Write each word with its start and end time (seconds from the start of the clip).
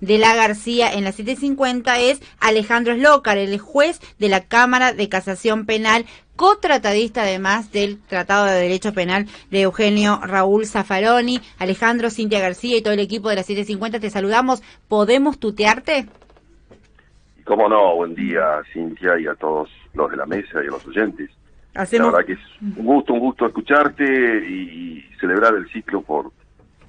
de 0.00 0.18
la 0.18 0.34
García 0.34 0.92
en 0.92 1.04
la 1.04 1.12
750 1.12 1.98
es 2.00 2.20
Alejandro 2.40 2.94
Slócar, 2.94 3.38
el 3.38 3.58
juez 3.58 4.00
de 4.18 4.28
la 4.28 4.42
Cámara 4.42 4.92
de 4.92 5.08
Casación 5.08 5.66
Penal 5.66 6.06
cotratadista 6.36 7.22
además 7.22 7.72
del 7.72 7.98
Tratado 7.98 8.44
de 8.44 8.60
Derecho 8.60 8.92
Penal 8.92 9.26
de 9.50 9.62
Eugenio 9.62 10.20
Raúl 10.22 10.66
Zaffaroni, 10.66 11.40
Alejandro, 11.58 12.10
Cintia 12.10 12.40
García 12.40 12.76
y 12.76 12.82
todo 12.82 12.92
el 12.92 13.00
equipo 13.00 13.30
de 13.30 13.36
la 13.36 13.42
750. 13.42 14.00
Te 14.00 14.10
saludamos. 14.10 14.62
¿Podemos 14.86 15.40
tutearte? 15.40 16.06
Cómo 17.44 17.68
no, 17.68 17.96
buen 17.96 18.14
día 18.14 18.60
Cintia 18.72 19.18
y 19.18 19.26
a 19.26 19.34
todos 19.34 19.70
los 19.94 20.10
de 20.10 20.16
la 20.16 20.26
mesa 20.26 20.62
y 20.62 20.66
a 20.66 20.70
los 20.70 20.86
oyentes. 20.86 21.30
La 21.74 21.84
verdad 21.84 22.24
que 22.24 22.32
es 22.32 22.38
un 22.60 22.84
gusto, 22.86 23.12
un 23.12 23.20
gusto 23.20 23.46
escucharte 23.46 24.04
y, 24.04 25.04
celebrar 25.20 25.54
el 25.54 25.66
ciclo 25.70 26.02
por 26.02 26.30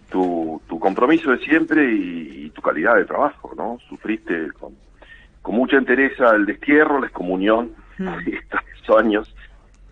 tu, 0.09 0.61
tu 0.67 0.79
compromiso 0.79 1.31
de 1.31 1.39
siempre 1.39 1.91
y, 1.91 2.49
tu 2.55 2.61
calidad 2.61 2.95
de 2.95 3.05
trabajo, 3.05 3.51
¿no? 3.55 3.77
Sufriste 3.87 4.51
con, 4.53 4.73
con 5.43 5.55
mucha 5.55 5.77
entereza 5.77 6.31
el 6.35 6.45
destierro, 6.45 6.99
la 6.99 7.07
excomunión 7.07 7.71
estos 8.25 8.97
años 8.97 9.31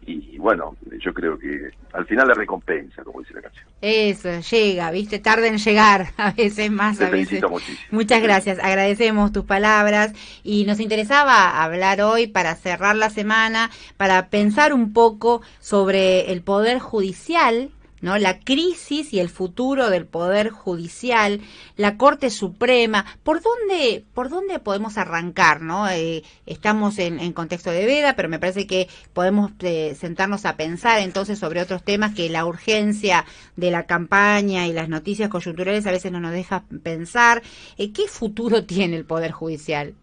y 0.07 0.37
bueno, 0.37 0.75
yo 0.99 1.13
creo 1.13 1.37
que 1.37 1.71
al 1.93 2.05
final 2.05 2.27
la 2.27 2.35
recompensa, 2.35 3.03
como 3.03 3.21
dice 3.21 3.33
la 3.33 3.41
canción. 3.41 3.65
Eso, 3.81 4.39
llega, 4.39 4.91
viste, 4.91 5.17
tarda 5.17 5.47
en 5.47 5.57
llegar, 5.57 6.07
a 6.17 6.31
veces 6.31 6.69
más, 6.71 7.01
a 7.01 7.09
veces. 7.09 7.43
Muchas 7.89 8.21
gracias, 8.21 8.59
agradecemos 8.59 9.31
tus 9.31 9.45
palabras 9.45 10.13
y 10.43 10.65
nos 10.65 10.79
interesaba 10.79 11.63
hablar 11.63 12.01
hoy 12.01 12.27
para 12.27 12.55
cerrar 12.55 12.95
la 12.95 13.09
semana, 13.09 13.71
para 13.97 14.29
pensar 14.29 14.73
un 14.73 14.93
poco 14.93 15.41
sobre 15.59 16.31
el 16.31 16.43
poder 16.43 16.79
judicial 16.79 17.71
¿no? 18.01 18.17
La 18.17 18.39
crisis 18.39 19.13
y 19.13 19.19
el 19.19 19.29
futuro 19.29 19.89
del 19.89 20.05
poder 20.05 20.49
judicial, 20.49 21.41
la 21.77 21.97
Corte 21.97 22.29
Suprema, 22.29 23.05
¿por 23.23 23.41
dónde, 23.41 24.03
por 24.13 24.29
dónde 24.29 24.59
podemos 24.59 24.97
arrancar, 24.97 25.61
no? 25.61 25.87
Eh, 25.89 26.23
estamos 26.45 26.99
en, 26.99 27.33
contexto 27.33 27.71
de 27.71 27.85
veda, 27.85 28.15
pero 28.15 28.29
me 28.29 28.39
parece 28.39 28.67
que 28.67 28.87
podemos 29.13 29.51
eh, 29.61 29.95
sentarnos 29.95 30.45
a 30.45 30.55
pensar 30.55 30.99
entonces 30.99 31.39
sobre 31.39 31.61
otros 31.61 31.83
temas 31.83 32.13
que 32.13 32.29
la 32.29 32.45
urgencia 32.45 33.25
de 33.55 33.71
la 33.71 33.83
campaña 33.83 34.67
y 34.67 34.73
las 34.73 34.89
noticias 34.89 35.29
coyunturales 35.29 35.87
a 35.87 35.91
veces 35.91 36.11
no 36.11 36.19
nos 36.19 36.31
deja 36.31 36.63
pensar. 36.83 37.41
Eh, 37.77 37.91
¿Qué 37.93 38.07
futuro 38.07 38.63
tiene 38.67 38.97
el 38.97 39.05
poder 39.05 39.31
judicial? 39.31 39.93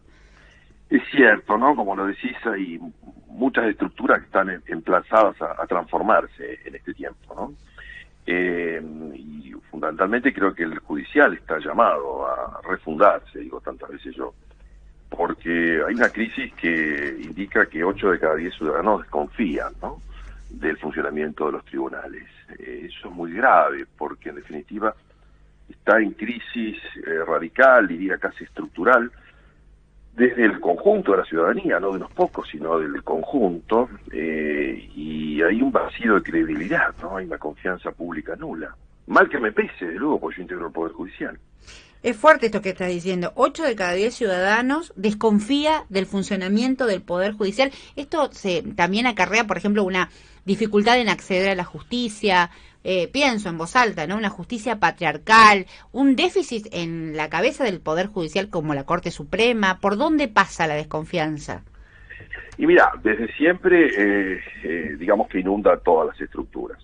Es 0.91 1.03
cierto, 1.11 1.57
¿no? 1.57 1.75
Como 1.75 1.97
lo 1.97 2.07
decís, 2.07 2.37
hay 2.45 2.79
muchas 3.29 3.65
estructuras 3.67 4.19
que 4.19 4.27
están 4.27 4.63
emplazadas 4.67 5.41
a 5.41 5.67
transformarse 5.67 6.61
en 6.67 6.75
este 6.75 6.93
tiempo, 6.93 7.35
¿no? 7.35 7.55
Eh, 8.27 8.81
y 9.15 9.53
fundamentalmente 9.71 10.33
creo 10.33 10.55
que 10.55 10.63
el 10.63 10.79
judicial 10.79 11.35
está 11.35 11.59
llamado 11.59 12.27
a 12.27 12.61
refundarse, 12.69 13.41
digo 13.41 13.61
tantas 13.61 13.91
veces 13.91 14.15
yo, 14.15 14.33
porque 15.09 15.83
hay 15.87 15.95
una 15.95 16.09
crisis 16.09 16.53
que 16.55 17.19
indica 17.21 17.67
que 17.67 17.85
8 17.85 18.13
de 18.13 18.19
cada 18.19 18.35
10 18.37 18.55
ciudadanos 18.55 19.03
desconfían 19.03 19.73
¿no? 19.83 20.01
del 20.51 20.79
funcionamiento 20.79 21.47
de 21.47 21.53
los 21.53 21.65
tribunales. 21.65 22.29
Eh, 22.59 22.89
eso 22.89 23.09
es 23.09 23.15
muy 23.15 23.33
grave, 23.33 23.87
porque 23.99 24.31
en 24.31 24.37
definitiva 24.37 24.95
está 25.69 25.99
en 26.01 26.13
crisis 26.13 26.79
eh, 27.07 27.25
radical, 27.27 27.89
diría 27.89 28.19
casi 28.19 28.45
estructural, 28.45 29.11
desde 30.15 30.45
el 30.45 30.61
conjunto 30.61 31.13
de 31.13 31.19
la 31.19 31.25
ciudadanía, 31.25 31.81
no 31.81 31.91
de 31.91 31.97
unos 31.97 32.13
pocos, 32.13 32.49
sino 32.51 32.79
del 32.79 33.03
conjunto, 33.03 33.89
eh, 34.13 34.89
y 34.95 35.41
hay 35.43 35.63
un 35.63 35.73
vacío 35.73 36.17
de 36.17 36.23
credibilidad, 36.23 36.95
¿no? 37.01 37.17
Hay 37.17 37.27
una 37.27 37.39
confianza 37.39 37.91
pública 37.93 38.37
nula. 38.37 38.77
Mal 39.07 39.29
que 39.29 39.39
me 39.39 39.53
pese, 39.53 39.87
de 39.87 39.95
luego, 39.95 40.21
porque 40.21 40.37
yo 40.37 40.43
integro 40.43 40.67
el 40.67 40.73
Poder 40.73 40.93
Judicial. 40.93 41.39
Es 42.03 42.17
fuerte 42.17 42.47
esto 42.47 42.63
que 42.63 42.71
estás 42.71 42.89
diciendo. 42.89 43.33
Ocho 43.37 43.63
de 43.63 43.77
cada 43.77 43.93
diez 43.93 44.15
ciudadanos 44.15 44.93
desconfía 44.97 45.85
del 45.89 46.07
funcionamiento 46.07 46.87
del 46.87 47.01
Poder 47.01 47.33
Judicial. 47.33 47.71
Esto 47.95 48.29
se, 48.33 48.63
también 48.75 49.07
acarrea, 49.07 49.47
por 49.47 49.57
ejemplo, 49.57 49.85
una 49.85 50.11
dificultad 50.45 50.99
en 50.99 51.09
acceder 51.09 51.51
a 51.51 51.55
la 51.55 51.65
justicia, 51.65 52.51
eh, 52.85 53.09
pienso 53.09 53.49
en 53.49 53.59
voz 53.59 53.77
alta, 53.77 54.07
¿no? 54.07 54.17
Una 54.17 54.29
justicia 54.29 54.81
patriarcal, 54.81 55.67
un 55.93 56.17
déficit 56.17 56.67
en 56.73 57.17
la 57.17 57.29
cabeza 57.29 57.63
del 57.65 57.81
Poder 57.81 58.09
Judicial 58.09 58.49
como 58.49 58.75
la 58.75 58.85
Corte 58.85 59.11
Suprema. 59.11 59.79
¿Por 59.79 59.97
dónde 59.97 60.27
pasa 60.27 60.67
la 60.67 60.75
desconfianza? 60.75 61.63
Y 62.59 62.67
mira, 62.67 62.91
desde 63.03 63.33
siempre, 63.35 63.87
eh, 63.87 64.41
eh, 64.65 64.97
digamos 64.99 65.29
que 65.29 65.41
inunda 65.41 65.77
todas 65.79 66.09
las 66.09 66.21
estructuras. 66.21 66.79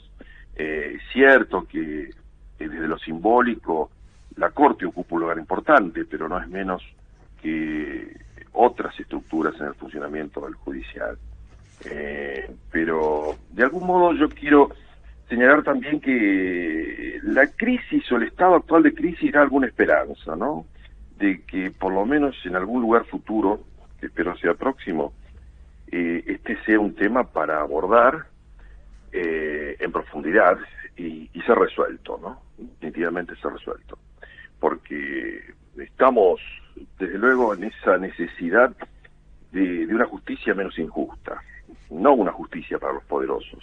es 0.55 1.01
cierto 1.13 1.67
que 1.69 2.11
desde 2.59 2.89
lo 2.89 2.99
simbólico 2.99 3.91
la 4.37 4.51
Corte 4.51 4.87
ocupa 4.87 5.17
un 5.17 5.23
lugar 5.23 5.39
importante, 5.39 6.05
pero 6.05 6.29
no 6.29 6.41
es 6.41 6.49
menos 6.49 6.83
que 7.43 8.17
otras 8.53 8.99
estructuras 8.99 9.55
en 9.61 9.67
el 9.67 9.75
funcionamiento 9.75 10.41
del 10.43 10.55
judicial. 10.55 11.19
pero 12.71 13.37
de 13.51 13.63
algún 13.65 13.87
modo 13.87 14.13
yo 14.15 14.29
quiero 14.29 14.71
señalar 15.28 15.62
también 15.62 16.00
que 16.00 17.21
la 17.22 17.47
crisis 17.49 18.11
o 18.11 18.16
el 18.16 18.25
estado 18.25 18.55
actual 18.56 18.83
de 18.83 18.94
crisis 18.94 19.33
da 19.33 19.43
alguna 19.43 19.66
esperanza, 19.66 20.34
¿no? 20.37 20.66
De 21.19 21.43
que 21.43 21.71
por 21.71 21.93
lo 21.93 22.06
menos 22.06 22.34
en 22.44 22.56
algún 22.56 22.81
lugar 22.83 23.05
futuro, 23.05 23.61
que 24.00 24.06
espero 24.06 24.37
sea 24.38 24.55
próximo, 24.55 25.12
eh, 25.91 26.22
este 26.27 26.56
sea 26.65 26.81
un 26.81 26.94
tema 26.94 27.25
para 27.25 27.61
abordar 27.61 28.27
eh, 29.12 29.77
en 29.78 29.93
profundidad 29.93 30.59
y, 30.97 31.31
y, 31.33 31.41
ser 31.43 31.59
resuelto, 31.59 32.19
¿no? 32.22 32.41
Definitivamente 32.56 33.37
ser 33.37 33.53
resuelto. 33.53 33.99
Porque 34.59 35.55
estamos, 35.78 36.41
desde 36.99 37.19
luego, 37.19 37.55
en 37.55 37.65
esa 37.65 37.99
necesidad 37.99 38.75
de, 39.53 39.87
de 39.87 39.94
una 39.94 40.06
justicia 40.06 40.55
menos 40.55 40.78
injusta, 40.78 41.43
no 41.91 42.15
una 42.15 42.33
justicia 42.33 42.78
para 42.78 42.94
los 42.94 43.05
poderosos, 43.05 43.62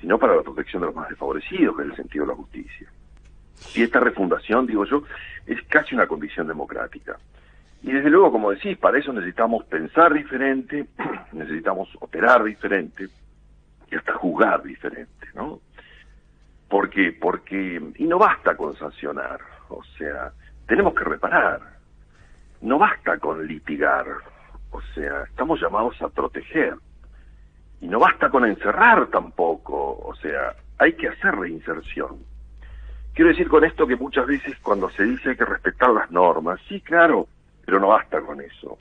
sino 0.00 0.18
para 0.18 0.36
la 0.36 0.42
protección 0.42 0.80
de 0.80 0.86
los 0.86 0.94
más 0.94 1.08
desfavorecidos, 1.08 1.76
que 1.76 1.82
es 1.82 1.88
el 1.90 1.96
sentido 1.96 2.24
de 2.24 2.32
la 2.32 2.36
justicia. 2.36 2.88
Y 3.74 3.82
esta 3.82 4.00
refundación, 4.00 4.66
digo 4.66 4.84
yo, 4.84 5.02
es 5.46 5.60
casi 5.68 5.94
una 5.94 6.06
condición 6.06 6.46
democrática. 6.46 7.18
Y 7.82 7.92
desde 7.92 8.10
luego, 8.10 8.32
como 8.32 8.50
decís, 8.50 8.76
para 8.76 8.98
eso 8.98 9.12
necesitamos 9.12 9.64
pensar 9.64 10.12
diferente, 10.12 10.86
necesitamos 11.32 11.88
operar 12.00 12.42
diferente 12.44 13.08
y 13.90 13.94
hasta 13.94 14.14
juzgar 14.14 14.62
diferente, 14.62 15.28
¿no? 15.34 15.60
¿Por 16.68 16.90
qué? 16.90 17.16
Porque, 17.18 17.80
y 17.96 18.04
no 18.04 18.18
basta 18.18 18.56
con 18.56 18.76
sancionar, 18.76 19.40
o 19.68 19.82
sea, 19.96 20.32
tenemos 20.66 20.94
que 20.94 21.04
reparar, 21.04 21.60
no 22.60 22.78
basta 22.78 23.18
con 23.18 23.46
litigar, 23.46 24.06
o 24.70 24.82
sea, 24.94 25.22
estamos 25.22 25.60
llamados 25.60 26.00
a 26.02 26.08
proteger. 26.08 26.74
Y 27.80 27.88
no 27.88 27.98
basta 27.98 28.28
con 28.28 28.44
encerrar 28.44 29.06
tampoco, 29.06 29.98
o 30.04 30.14
sea, 30.16 30.54
hay 30.78 30.94
que 30.94 31.08
hacer 31.08 31.34
reinserción. 31.34 32.18
Quiero 33.14 33.30
decir 33.30 33.48
con 33.48 33.64
esto 33.64 33.86
que 33.86 33.96
muchas 33.96 34.26
veces 34.26 34.56
cuando 34.60 34.90
se 34.90 35.04
dice 35.04 35.30
hay 35.30 35.36
que 35.36 35.44
respetar 35.44 35.90
las 35.90 36.10
normas, 36.10 36.60
sí, 36.68 36.80
claro, 36.80 37.26
pero 37.64 37.80
no 37.80 37.88
basta 37.88 38.20
con 38.20 38.40
eso. 38.40 38.78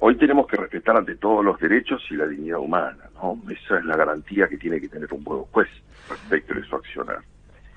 Hoy 0.00 0.16
tenemos 0.16 0.46
que 0.46 0.56
respetar 0.56 0.96
ante 0.96 1.16
todos 1.16 1.44
los 1.44 1.58
derechos 1.58 2.02
y 2.10 2.14
la 2.14 2.26
dignidad 2.26 2.60
humana, 2.60 3.10
¿no? 3.14 3.40
Esa 3.50 3.78
es 3.78 3.84
la 3.84 3.96
garantía 3.96 4.46
que 4.48 4.56
tiene 4.56 4.80
que 4.80 4.88
tener 4.88 5.12
un 5.12 5.24
buen 5.24 5.42
juez 5.44 5.68
respecto 6.08 6.54
de 6.54 6.62
su 6.62 6.76
accionar. 6.76 7.18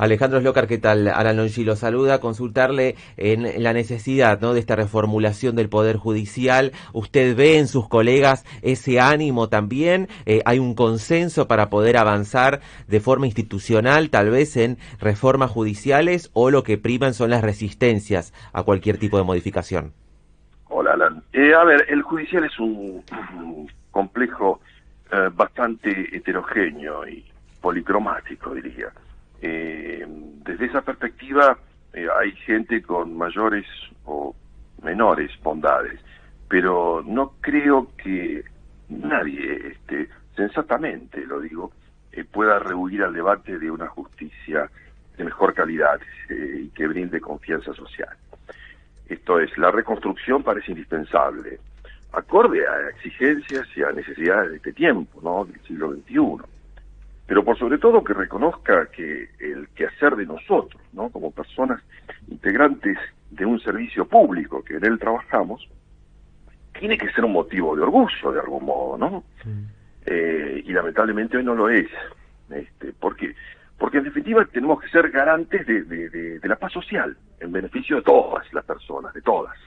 Alejandro 0.01 0.39
Slocar, 0.39 0.65
¿qué 0.65 0.79
tal? 0.79 1.07
Alan 1.09 1.37
Longi 1.37 1.63
lo 1.63 1.75
saluda, 1.75 2.19
consultarle 2.19 2.95
en 3.17 3.61
la 3.61 3.71
necesidad 3.71 4.41
¿no? 4.41 4.55
de 4.55 4.59
esta 4.59 4.75
reformulación 4.75 5.55
del 5.55 5.69
Poder 5.69 5.97
Judicial. 5.97 6.71
¿Usted 6.91 7.35
ve 7.35 7.59
en 7.59 7.67
sus 7.67 7.87
colegas 7.87 8.43
ese 8.63 8.99
ánimo 8.99 9.47
también? 9.47 10.07
Eh, 10.25 10.41
¿Hay 10.45 10.57
un 10.57 10.73
consenso 10.73 11.47
para 11.47 11.69
poder 11.69 11.97
avanzar 11.97 12.61
de 12.87 12.99
forma 12.99 13.27
institucional, 13.27 14.09
tal 14.09 14.31
vez 14.31 14.57
en 14.57 14.79
reformas 14.99 15.51
judiciales, 15.51 16.31
o 16.33 16.49
lo 16.49 16.63
que 16.63 16.79
priman 16.79 17.13
son 17.13 17.29
las 17.29 17.43
resistencias 17.43 18.33
a 18.53 18.63
cualquier 18.63 18.97
tipo 18.97 19.19
de 19.19 19.23
modificación? 19.23 19.93
Hola, 20.69 20.93
Alan. 20.93 21.21
Eh, 21.31 21.53
a 21.53 21.63
ver, 21.63 21.85
el 21.89 22.01
judicial 22.01 22.43
es 22.43 22.59
un, 22.59 23.03
complejo 23.91 24.61
eh, 25.11 25.29
bastante 25.31 25.91
heterogéneo 26.11 27.07
y 27.07 27.23
policromático, 27.61 28.55
diría. 28.55 28.91
Eh, 29.41 30.05
desde 30.07 30.65
esa 30.65 30.81
perspectiva 30.81 31.57
eh, 31.93 32.07
hay 32.19 32.31
gente 32.33 32.81
con 32.83 33.17
mayores 33.17 33.65
o 34.05 34.35
menores 34.83 35.31
bondades, 35.41 35.99
pero 36.47 37.03
no 37.05 37.33
creo 37.41 37.89
que 37.97 38.43
nadie, 38.89 39.69
este, 39.71 40.09
sensatamente 40.35 41.25
lo 41.25 41.39
digo, 41.39 41.71
eh, 42.11 42.23
pueda 42.23 42.59
rehuir 42.59 43.03
al 43.03 43.13
debate 43.13 43.57
de 43.57 43.71
una 43.71 43.87
justicia 43.87 44.69
de 45.17 45.23
mejor 45.23 45.53
calidad 45.53 45.99
y 46.29 46.69
que 46.69 46.87
brinde 46.87 47.19
confianza 47.19 47.73
social. 47.73 48.15
Esto 49.07 49.39
es, 49.39 49.57
la 49.57 49.71
reconstrucción 49.71 50.43
parece 50.43 50.71
indispensable, 50.71 51.59
acorde 52.13 52.65
a 52.67 52.89
exigencias 52.89 53.67
y 53.75 53.83
a 53.83 53.91
necesidades 53.91 54.51
de 54.51 54.57
este 54.57 54.73
tiempo, 54.73 55.19
¿no? 55.21 55.45
Del 55.45 55.61
siglo 55.63 55.93
XXI 55.93 56.60
pero 57.31 57.45
por 57.45 57.57
sobre 57.57 57.77
todo 57.77 58.03
que 58.03 58.13
reconozca 58.13 58.87
que 58.87 59.29
el 59.39 59.69
quehacer 59.69 60.17
de 60.17 60.25
nosotros, 60.25 60.81
¿no? 60.91 61.09
Como 61.09 61.31
personas 61.31 61.81
integrantes 62.27 62.97
de 63.29 63.45
un 63.45 63.57
servicio 63.61 64.05
público 64.05 64.61
que 64.61 64.75
en 64.75 64.83
él 64.83 64.99
trabajamos, 64.99 65.65
tiene 66.77 66.97
que 66.97 67.09
ser 67.13 67.23
un 67.23 67.31
motivo 67.31 67.73
de 67.73 67.83
orgullo 67.83 68.33
de 68.33 68.39
algún 68.41 68.65
modo, 68.65 68.97
¿no? 68.97 69.23
Eh, 70.05 70.61
y 70.65 70.73
lamentablemente 70.73 71.37
hoy 71.37 71.45
no 71.45 71.55
lo 71.55 71.69
es. 71.69 71.87
Este, 72.49 72.91
porque 72.99 73.33
porque 73.77 73.99
en 73.99 74.03
definitiva 74.03 74.43
tenemos 74.51 74.81
que 74.81 74.89
ser 74.89 75.09
garantes 75.09 75.65
de, 75.65 75.83
de, 75.83 76.47
la 76.49 76.57
paz 76.57 76.73
social, 76.73 77.15
en 77.39 77.53
beneficio 77.53 77.95
de 77.95 78.01
todas 78.01 78.45
las 78.51 78.65
personas, 78.65 79.13
de 79.13 79.21
todas. 79.21 79.57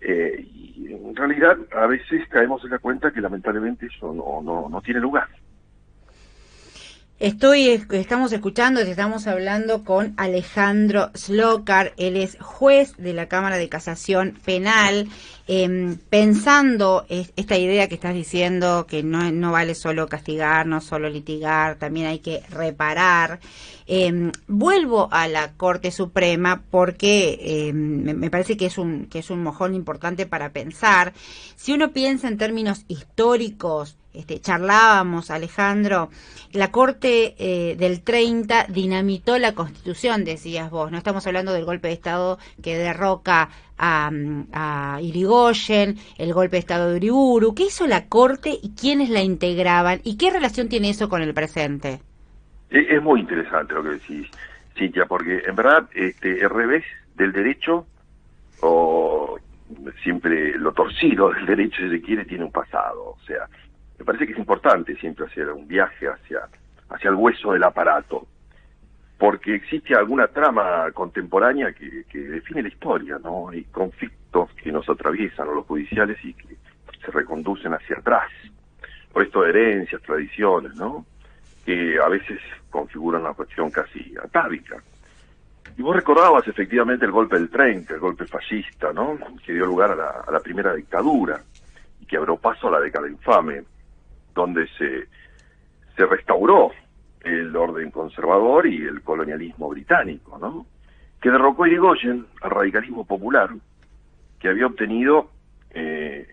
Eh, 0.00 0.44
y 0.52 0.92
en 0.92 1.14
realidad 1.14 1.58
a 1.76 1.86
veces 1.86 2.26
caemos 2.28 2.64
en 2.64 2.70
la 2.70 2.80
cuenta 2.80 3.12
que 3.12 3.20
lamentablemente 3.20 3.86
eso 3.86 4.12
no, 4.12 4.42
no, 4.42 4.68
no 4.68 4.80
tiene 4.82 4.98
lugar. 4.98 5.28
Estoy, 7.22 7.68
estamos 7.68 8.32
escuchando, 8.32 8.80
estamos 8.80 9.28
hablando 9.28 9.84
con 9.84 10.12
Alejandro 10.16 11.12
Slokar, 11.14 11.92
él 11.96 12.16
es 12.16 12.36
juez 12.40 12.96
de 12.96 13.12
la 13.12 13.28
Cámara 13.28 13.58
de 13.58 13.68
Casación 13.68 14.36
Penal, 14.44 15.08
em, 15.46 15.98
pensando 16.10 17.06
esta 17.08 17.56
idea 17.56 17.88
que 17.88 17.94
estás 17.94 18.14
diciendo, 18.14 18.88
que 18.88 19.04
no, 19.04 19.30
no 19.30 19.52
vale 19.52 19.76
solo 19.76 20.08
castigar, 20.08 20.66
no 20.66 20.80
solo 20.80 21.08
litigar, 21.08 21.76
también 21.76 22.08
hay 22.08 22.18
que 22.18 22.42
reparar. 22.50 23.38
Em, 23.86 24.32
vuelvo 24.48 25.08
a 25.12 25.28
la 25.28 25.52
Corte 25.52 25.92
Suprema 25.92 26.64
porque 26.72 27.68
em, 27.68 28.02
me, 28.18 28.30
parece 28.30 28.56
que 28.56 28.66
es 28.66 28.78
un 28.78 29.06
que 29.06 29.20
es 29.20 29.30
un 29.30 29.44
mojón 29.44 29.76
importante 29.76 30.26
para 30.26 30.50
pensar. 30.50 31.12
Si 31.54 31.72
uno 31.72 31.92
piensa 31.92 32.26
en 32.26 32.36
términos 32.36 32.84
históricos, 32.88 33.96
este, 34.14 34.40
charlábamos, 34.40 35.30
Alejandro, 35.30 36.10
la 36.52 36.70
Corte 36.70 37.34
eh, 37.38 37.76
del 37.76 38.02
30 38.02 38.66
dinamitó 38.68 39.38
la 39.38 39.54
Constitución, 39.54 40.24
decías 40.24 40.70
vos, 40.70 40.90
no 40.90 40.98
estamos 40.98 41.26
hablando 41.26 41.52
del 41.52 41.64
golpe 41.64 41.88
de 41.88 41.94
Estado 41.94 42.38
que 42.62 42.76
derroca 42.76 43.48
a, 43.78 44.10
a 44.52 44.98
Irigoyen, 45.00 45.96
el 46.18 46.34
golpe 46.34 46.56
de 46.56 46.60
Estado 46.60 46.90
de 46.90 46.96
Uriburu, 46.96 47.54
¿qué 47.54 47.64
hizo 47.64 47.86
la 47.86 48.06
Corte 48.06 48.50
y 48.62 48.74
quiénes 48.78 49.08
la 49.08 49.22
integraban 49.22 50.00
y 50.04 50.16
qué 50.16 50.30
relación 50.30 50.68
tiene 50.68 50.90
eso 50.90 51.08
con 51.08 51.22
el 51.22 51.32
presente? 51.32 52.00
Es 52.70 53.02
muy 53.02 53.20
interesante 53.20 53.74
lo 53.74 53.82
que 53.82 53.90
decís, 53.90 54.26
Cintia, 54.76 55.04
porque 55.06 55.42
en 55.46 55.54
verdad 55.54 55.88
este, 55.94 56.40
el 56.40 56.50
revés 56.50 56.84
del 57.16 57.32
derecho 57.32 57.86
o 58.60 59.38
siempre 60.02 60.56
lo 60.58 60.72
torcido 60.72 61.32
del 61.32 61.46
derecho, 61.46 61.82
si 61.82 61.90
se 61.90 62.00
quiere, 62.00 62.24
tiene 62.24 62.44
un 62.44 62.52
pasado, 62.52 63.16
o 63.16 63.18
sea, 63.26 63.48
me 64.02 64.06
parece 64.06 64.26
que 64.26 64.32
es 64.32 64.38
importante 64.38 64.96
siempre 64.96 65.26
hacer 65.26 65.48
un 65.52 65.68
viaje 65.68 66.08
hacia, 66.08 66.40
hacia 66.90 67.08
el 67.08 67.14
hueso 67.14 67.52
del 67.52 67.62
aparato, 67.62 68.26
porque 69.16 69.54
existe 69.54 69.94
alguna 69.94 70.26
trama 70.26 70.90
contemporánea 70.90 71.72
que, 71.72 72.02
que 72.10 72.18
define 72.18 72.62
la 72.62 72.68
historia, 72.68 73.20
¿no? 73.22 73.50
Hay 73.50 73.62
conflictos 73.66 74.50
que 74.54 74.72
nos 74.72 74.88
atraviesan 74.88 75.48
a 75.48 75.52
los 75.52 75.66
judiciales 75.66 76.18
y 76.24 76.34
que 76.34 76.56
se 77.00 77.12
reconducen 77.12 77.74
hacia 77.74 77.96
atrás, 77.96 78.28
por 79.12 79.22
esto 79.22 79.46
herencias, 79.46 80.02
tradiciones, 80.02 80.74
¿no? 80.74 81.06
Que 81.64 81.96
a 82.04 82.08
veces 82.08 82.40
configuran 82.70 83.22
una 83.22 83.34
cuestión 83.34 83.70
casi 83.70 84.14
atávica. 84.20 84.82
Y 85.78 85.82
vos 85.82 85.94
recordabas 85.94 86.48
efectivamente 86.48 87.04
el 87.04 87.12
golpe 87.12 87.36
del 87.38 87.50
30, 87.50 87.94
el 87.94 88.00
golpe 88.00 88.26
fascista, 88.26 88.92
¿no? 88.92 89.16
Que 89.46 89.52
dio 89.52 89.64
lugar 89.64 89.92
a 89.92 90.28
la 90.28 90.40
primera 90.40 90.74
dictadura 90.74 91.40
y 92.00 92.04
que 92.04 92.16
abrió 92.16 92.36
paso 92.36 92.66
a 92.66 92.72
la 92.72 92.80
década 92.80 93.08
infame 93.08 93.62
donde 94.34 94.66
se, 94.78 95.08
se 95.96 96.06
restauró 96.06 96.72
el 97.20 97.54
orden 97.54 97.90
conservador 97.90 98.66
y 98.66 98.82
el 98.82 99.02
colonialismo 99.02 99.68
británico, 99.68 100.38
¿no? 100.38 100.66
Que 101.20 101.30
derrocó 101.30 101.64
a 101.64 101.68
Irigoyen 101.68 102.26
al 102.40 102.50
radicalismo 102.50 103.04
popular, 103.06 103.50
que 104.40 104.48
había 104.48 104.66
obtenido 104.66 105.30
eh, 105.70 106.26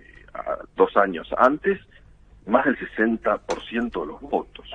dos 0.75 0.95
años 0.97 1.29
antes 1.37 1.79
más 2.47 2.65
del 2.65 2.77
60% 2.77 4.01
de 4.01 4.07
los 4.07 4.21
votos. 4.21 4.67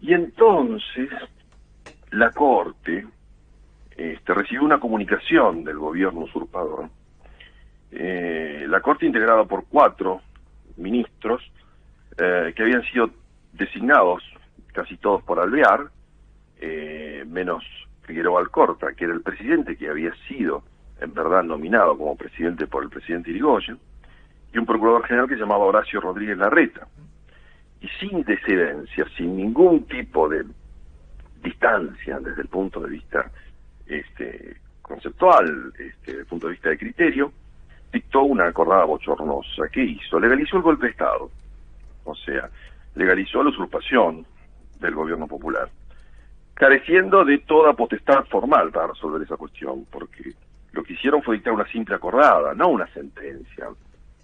Y 0.00 0.14
entonces 0.14 1.10
la 2.10 2.30
Corte 2.30 3.06
este, 3.96 4.34
recibió 4.34 4.62
una 4.62 4.80
comunicación 4.80 5.64
del 5.64 5.76
gobierno 5.76 6.20
usurpador, 6.20 6.88
eh, 7.90 8.64
la 8.68 8.80
Corte 8.80 9.06
integrada 9.06 9.44
por 9.44 9.66
cuatro 9.66 10.22
ministros, 10.76 11.42
eh, 12.18 12.52
que 12.54 12.62
habían 12.62 12.82
sido 12.82 13.10
designados 13.52 14.22
casi 14.72 14.96
todos 14.96 15.22
por 15.22 15.38
Alvear, 15.38 15.88
eh, 16.60 17.24
menos 17.26 17.64
Figueroa 18.02 18.40
Alcorta, 18.40 18.92
que 18.94 19.04
era 19.04 19.14
el 19.14 19.22
presidente 19.22 19.76
que 19.76 19.88
había 19.88 20.12
sido 20.26 20.62
en 21.00 21.14
verdad 21.14 21.44
nominado 21.44 21.96
como 21.96 22.16
presidente 22.16 22.66
por 22.66 22.82
el 22.82 22.90
presidente 22.90 23.30
Irigoyen, 23.30 23.78
y 24.52 24.58
un 24.58 24.66
procurador 24.66 25.04
general 25.06 25.28
que 25.28 25.34
se 25.34 25.40
llamaba 25.40 25.64
Horacio 25.64 26.00
Rodríguez 26.00 26.38
Larreta. 26.38 26.88
Y 27.80 27.88
sin 28.00 28.24
desidencia, 28.24 29.04
sin 29.16 29.36
ningún 29.36 29.84
tipo 29.84 30.28
de 30.28 30.44
distancia 31.42 32.18
desde 32.18 32.42
el 32.42 32.48
punto 32.48 32.80
de 32.80 32.88
vista 32.88 33.30
este, 33.86 34.56
conceptual, 34.82 35.72
este, 35.78 36.12
desde 36.12 36.20
el 36.20 36.26
punto 36.26 36.46
de 36.48 36.54
vista 36.54 36.70
de 36.70 36.78
criterio, 36.78 37.32
dictó 37.92 38.22
una 38.22 38.48
acordada 38.48 38.84
bochornosa. 38.84 39.68
¿Qué 39.70 39.84
hizo? 39.84 40.18
Legalizó 40.18 40.56
el 40.56 40.62
golpe 40.62 40.86
de 40.86 40.92
Estado 40.92 41.30
o 42.10 42.16
sea, 42.16 42.50
legalizó 42.94 43.42
la 43.42 43.50
usurpación 43.50 44.26
del 44.80 44.94
gobierno 44.94 45.26
popular, 45.26 45.68
careciendo 46.54 47.24
de 47.24 47.38
toda 47.38 47.72
potestad 47.74 48.24
formal 48.26 48.70
para 48.70 48.88
resolver 48.88 49.22
esa 49.22 49.36
cuestión, 49.36 49.86
porque 49.90 50.32
lo 50.72 50.82
que 50.82 50.94
hicieron 50.94 51.22
fue 51.22 51.36
dictar 51.36 51.52
una 51.52 51.66
simple 51.66 51.94
acordada, 51.94 52.54
no 52.54 52.68
una 52.68 52.86
sentencia, 52.88 53.68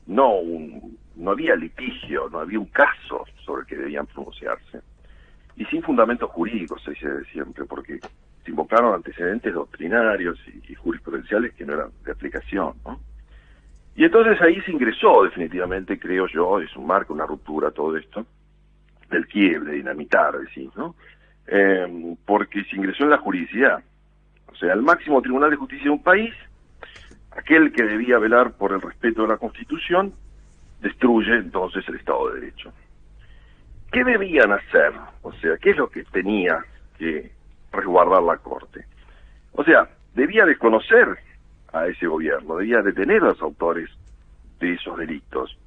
no 0.06 0.36
un, 0.36 0.98
no 1.16 1.30
había 1.30 1.56
litigio, 1.56 2.28
no 2.30 2.40
había 2.40 2.58
un 2.58 2.66
caso 2.66 3.24
sobre 3.44 3.62
el 3.62 3.66
que 3.66 3.76
debían 3.76 4.06
pronunciarse, 4.06 4.80
y 5.56 5.64
sin 5.66 5.82
fundamentos 5.82 6.30
jurídicos, 6.30 6.82
se 6.82 6.90
dice 6.90 7.24
siempre, 7.32 7.64
porque 7.64 8.00
se 8.44 8.50
invocaron 8.50 8.94
antecedentes 8.94 9.54
doctrinarios 9.54 10.38
y, 10.48 10.72
y 10.72 10.74
jurisprudenciales 10.74 11.54
que 11.54 11.64
no 11.64 11.74
eran 11.74 11.90
de 12.04 12.12
aplicación, 12.12 12.74
¿no? 12.84 12.98
Y 13.96 14.04
entonces 14.04 14.40
ahí 14.42 14.60
se 14.62 14.72
ingresó 14.72 15.22
definitivamente, 15.22 15.98
creo 15.98 16.26
yo, 16.26 16.60
es 16.60 16.74
un 16.76 16.86
marco, 16.86 17.14
una 17.14 17.26
ruptura 17.26 17.70
todo 17.70 17.96
esto, 17.96 18.26
del 19.08 19.26
quiebre, 19.26 19.74
dinamitar, 19.74 20.36
decís, 20.38 20.70
¿no? 20.76 20.96
Eh, 21.46 22.16
porque 22.24 22.64
se 22.64 22.76
ingresó 22.76 23.04
en 23.04 23.10
la 23.10 23.18
juridicidad. 23.18 23.82
O 24.48 24.56
sea, 24.56 24.72
el 24.72 24.82
máximo 24.82 25.22
tribunal 25.22 25.50
de 25.50 25.56
justicia 25.56 25.84
de 25.84 25.90
un 25.90 26.02
país, 26.02 26.34
aquel 27.30 27.72
que 27.72 27.84
debía 27.84 28.18
velar 28.18 28.52
por 28.52 28.72
el 28.72 28.80
respeto 28.80 29.22
de 29.22 29.28
la 29.28 29.36
Constitución, 29.36 30.12
destruye 30.80 31.36
entonces 31.36 31.86
el 31.88 31.96
Estado 31.96 32.28
de 32.28 32.40
Derecho. 32.40 32.72
¿Qué 33.92 34.02
debían 34.02 34.50
hacer? 34.52 34.92
O 35.22 35.32
sea, 35.34 35.56
¿qué 35.58 35.70
es 35.70 35.76
lo 35.76 35.88
que 35.88 36.02
tenía 36.04 36.64
que 36.98 37.30
resguardar 37.72 38.22
la 38.22 38.38
Corte? 38.38 38.86
O 39.52 39.62
sea, 39.62 39.88
debía 40.14 40.44
desconocer 40.44 41.16
a 41.74 41.86
ese 41.88 42.06
gobierno, 42.06 42.56
debía 42.56 42.80
detener 42.82 43.22
a 43.22 43.26
los 43.26 43.42
autores 43.42 43.90
de 44.60 44.74
esos 44.74 44.96
delitos 44.96 45.58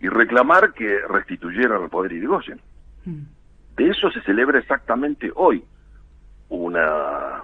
y 0.00 0.08
reclamar 0.08 0.72
que 0.74 0.98
restituyeran 1.08 1.82
el 1.82 1.88
poder 1.88 2.12
Irigoyen. 2.12 2.60
Mm. 3.04 3.22
De 3.76 3.88
eso 3.88 4.10
se 4.10 4.20
celebra 4.22 4.58
exactamente 4.58 5.30
hoy 5.34 5.64
una 6.48 7.42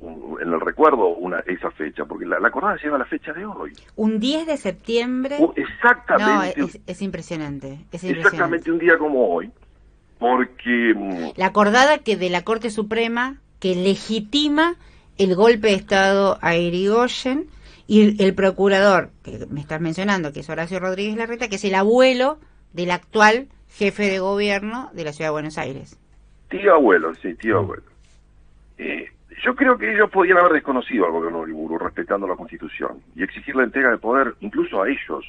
en 0.00 0.52
el 0.52 0.60
recuerdo 0.60 1.08
una 1.08 1.38
esa 1.46 1.70
fecha, 1.70 2.04
porque 2.04 2.26
la, 2.26 2.38
la 2.38 2.48
acordada 2.48 2.76
llega 2.76 2.96
a 2.96 2.98
la 2.98 3.06
fecha 3.06 3.32
de 3.32 3.46
hoy. 3.46 3.72
Un 3.96 4.20
10 4.20 4.46
de 4.46 4.56
septiembre. 4.58 5.38
exactamente. 5.56 6.60
No, 6.60 6.66
es, 6.66 7.02
impresionante, 7.02 7.68
es, 7.90 8.04
impresionante, 8.04 8.20
Exactamente 8.20 8.70
un 8.70 8.78
día 8.78 8.98
como 8.98 9.28
hoy, 9.28 9.50
porque... 10.18 10.92
Mm, 10.94 11.38
la 11.38 11.46
acordada 11.46 11.98
que 11.98 12.16
de 12.16 12.28
la 12.28 12.42
Corte 12.42 12.68
Suprema 12.68 13.36
que 13.60 13.74
legitima 13.74 14.74
el 15.18 15.34
golpe 15.34 15.68
de 15.68 15.74
Estado 15.74 16.38
a 16.40 16.56
Irigoyen 16.56 17.46
y 17.86 18.22
el 18.22 18.34
procurador, 18.34 19.10
que 19.22 19.46
me 19.50 19.60
estás 19.60 19.80
mencionando, 19.80 20.32
que 20.32 20.40
es 20.40 20.50
Horacio 20.50 20.80
Rodríguez 20.80 21.16
Larreta, 21.16 21.48
que 21.48 21.56
es 21.56 21.64
el 21.64 21.74
abuelo 21.74 22.38
del 22.72 22.90
actual 22.90 23.48
jefe 23.68 24.04
de 24.04 24.18
gobierno 24.18 24.90
de 24.94 25.04
la 25.04 25.12
Ciudad 25.12 25.28
de 25.28 25.32
Buenos 25.32 25.58
Aires. 25.58 25.98
Tío 26.48 26.74
abuelo, 26.74 27.14
sí, 27.16 27.34
tío 27.34 27.58
abuelo. 27.58 27.82
Eh, 28.78 29.08
yo 29.44 29.54
creo 29.54 29.76
que 29.76 29.92
ellos 29.92 30.10
podían 30.10 30.38
haber 30.38 30.52
desconocido 30.52 31.04
al 31.04 31.12
gobierno 31.12 31.38
de 31.38 31.44
Uriburu 31.44 31.78
respetando 31.78 32.26
la 32.26 32.36
Constitución 32.36 33.02
y 33.14 33.22
exigir 33.22 33.54
la 33.56 33.64
entrega 33.64 33.90
de 33.90 33.98
poder 33.98 34.34
incluso 34.40 34.82
a 34.82 34.88
ellos, 34.88 35.24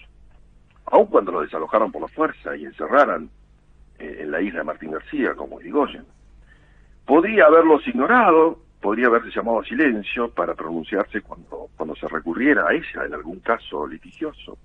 aun 0.85 1.07
cuando 1.07 1.31
lo 1.31 1.41
desalojaron 1.41 1.91
por 1.91 2.01
la 2.01 2.07
fuerza 2.07 2.55
y 2.55 2.65
encerraran 2.65 3.29
eh, 3.99 4.19
en 4.21 4.31
la 4.31 4.41
isla 4.41 4.59
de 4.59 4.65
Martín 4.65 4.91
García 4.91 5.33
como 5.35 5.59
Irigoyen. 5.59 6.05
Podría 7.05 7.45
haberlos 7.45 7.85
ignorado 7.87 8.64
podría 8.85 9.07
haberse 9.07 9.31
llamado 9.31 9.61
a 9.61 9.65
silencio 9.65 10.29
para 10.29 10.53
pronunciarse 10.53 11.21
cuando, 11.21 11.69
cuando 11.75 11.95
se 11.95 12.07
recurriera 12.07 12.67
a 12.67 12.73
ella 12.75 13.05
en 13.07 13.15
algún 13.15 13.39
caso 13.39 13.87
litigioso. 13.87 14.59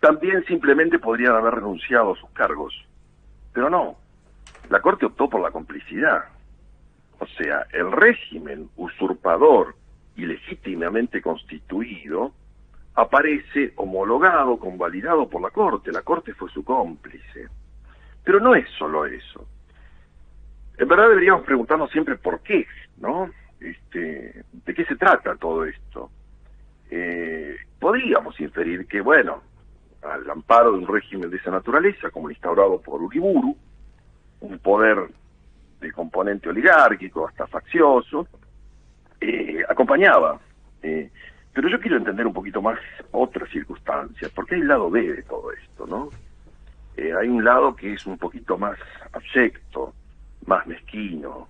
También 0.00 0.44
simplemente 0.44 0.98
podrían 0.98 1.34
haber 1.34 1.54
renunciado 1.54 2.12
a 2.12 2.16
sus 2.16 2.28
cargos, 2.32 2.74
pero 3.54 3.70
no. 3.70 3.96
La 4.68 4.82
Corte 4.82 5.06
optó 5.06 5.30
por 5.30 5.40
la 5.40 5.50
complicidad. 5.50 6.24
O 7.18 7.26
sea, 7.26 7.66
el 7.72 7.90
régimen 7.90 8.68
usurpador 8.76 9.76
y 10.14 10.26
legítimamente 10.26 11.22
constituido, 11.22 12.34
aparece 12.96 13.72
homologado, 13.76 14.58
convalidado 14.58 15.26
por 15.26 15.40
la 15.40 15.48
Corte. 15.48 15.90
La 15.90 16.02
Corte 16.02 16.34
fue 16.34 16.50
su 16.50 16.62
cómplice. 16.62 17.48
Pero 18.22 18.40
no 18.40 18.54
es 18.54 18.68
solo 18.78 19.06
eso. 19.06 19.48
En 20.76 20.86
verdad 20.86 21.08
deberíamos 21.08 21.46
preguntarnos 21.46 21.90
siempre 21.90 22.16
por 22.16 22.40
qué, 22.40 22.66
¿no? 22.98 23.30
Este, 23.60 24.44
¿De 24.52 24.74
qué 24.74 24.84
se 24.84 24.96
trata 24.96 25.36
todo 25.36 25.64
esto? 25.64 26.10
Eh, 26.90 27.56
podríamos 27.78 28.38
inferir 28.40 28.86
que, 28.86 29.00
bueno, 29.00 29.42
al 30.02 30.28
amparo 30.30 30.72
de 30.72 30.78
un 30.78 30.86
régimen 30.86 31.30
de 31.30 31.36
esa 31.36 31.50
naturaleza, 31.50 32.10
como 32.10 32.28
el 32.28 32.34
instaurado 32.34 32.80
por 32.80 33.02
Uriburu, 33.02 33.56
un 34.40 34.58
poder 34.58 35.08
de 35.80 35.92
componente 35.92 36.48
oligárquico, 36.48 37.26
hasta 37.26 37.46
faccioso, 37.46 38.28
eh, 39.20 39.62
acompañaba. 39.68 40.38
Eh, 40.82 41.10
pero 41.52 41.68
yo 41.68 41.80
quiero 41.80 41.96
entender 41.96 42.26
un 42.26 42.34
poquito 42.34 42.60
más 42.60 42.78
otras 43.12 43.48
circunstancias, 43.50 44.30
porque 44.34 44.54
hay 44.54 44.60
un 44.60 44.68
lado 44.68 44.90
B 44.90 45.12
de 45.12 45.22
todo 45.22 45.52
esto, 45.52 45.86
¿no? 45.86 46.10
Eh, 46.96 47.12
hay 47.14 47.28
un 47.28 47.44
lado 47.44 47.74
que 47.74 47.94
es 47.94 48.06
un 48.06 48.18
poquito 48.18 48.58
más 48.58 48.78
abyecto, 49.12 49.94
más 50.46 50.66
mezquino, 50.66 51.48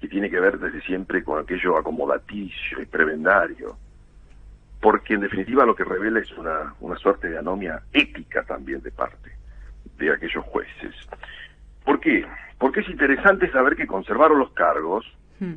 que 0.00 0.08
tiene 0.08 0.30
que 0.30 0.40
ver 0.40 0.58
desde 0.58 0.80
siempre 0.82 1.24
con 1.24 1.40
aquello 1.40 1.76
acomodaticio 1.76 2.80
y 2.80 2.86
prebendario, 2.86 3.76
porque 4.80 5.14
en 5.14 5.20
definitiva 5.20 5.66
lo 5.66 5.74
que 5.74 5.84
revela 5.84 6.20
es 6.20 6.30
una, 6.32 6.74
una 6.80 6.96
suerte 6.96 7.28
de 7.28 7.38
anomia 7.38 7.82
ética 7.92 8.44
también 8.44 8.80
de 8.82 8.92
parte 8.92 9.32
de 9.98 10.12
aquellos 10.12 10.44
jueces. 10.44 10.94
¿Por 11.84 11.98
qué? 12.00 12.24
Porque 12.58 12.80
es 12.80 12.88
interesante 12.88 13.50
saber 13.50 13.76
que 13.76 13.86
conservaron 13.86 14.38
los 14.38 14.52
cargos 14.52 15.04
hmm. 15.40 15.54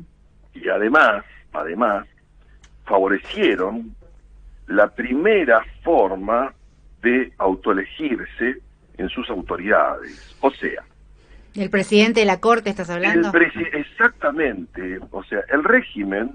y 0.54 0.68
además, 0.68 1.24
además, 1.52 2.06
favorecieron 2.84 3.94
la 4.66 4.88
primera 4.88 5.64
forma 5.82 6.52
de 7.02 7.32
autoelegirse 7.38 8.58
en 8.96 9.08
sus 9.08 9.28
autoridades. 9.30 10.36
O 10.40 10.50
sea, 10.50 10.84
¿El 11.54 11.70
presidente 11.70 12.20
de 12.20 12.26
la 12.26 12.40
Corte 12.40 12.70
estás 12.70 12.90
hablando? 12.90 13.30
exactamente. 13.72 14.98
O 15.10 15.22
sea, 15.24 15.40
el 15.48 15.64
régimen 15.64 16.32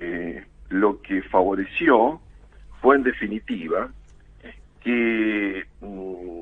eh, 0.00 0.44
lo 0.70 1.00
que 1.00 1.22
favoreció 1.22 2.20
fue 2.80 2.96
en 2.96 3.02
definitiva 3.04 3.88
que 4.80 5.64
mm, 5.80 6.40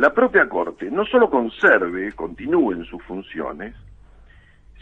la 0.00 0.12
propia 0.12 0.48
Corte 0.48 0.90
no 0.90 1.04
solo 1.06 1.30
conserve, 1.30 2.12
continúe 2.12 2.72
en 2.72 2.84
sus 2.84 3.02
funciones, 3.04 3.74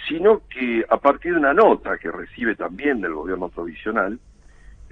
sino 0.09 0.43
que 0.49 0.85
a 0.89 0.97
partir 0.97 1.33
de 1.33 1.39
una 1.39 1.55
nota 1.55 1.97
que 1.99 2.11
recibe 2.11 2.57
también 2.57 3.01
del 3.01 3.15
gobierno 3.15 3.49
provisional, 3.49 4.19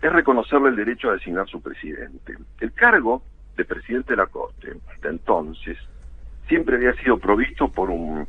es 0.00 0.12
reconocerle 0.12 0.70
el 0.70 0.76
derecho 0.76 1.10
a 1.10 1.14
designar 1.14 1.48
su 1.48 1.60
presidente. 1.60 2.36
El 2.60 2.72
cargo 2.72 3.22
de 3.56 3.64
presidente 3.64 4.12
de 4.12 4.16
la 4.16 4.26
Corte, 4.26 4.72
hasta 4.90 5.08
entonces, 5.08 5.76
siempre 6.50 6.76
había 6.76 6.92
sido 6.94 7.16
provisto 7.16 7.68
por 7.68 7.90
un 7.90 8.26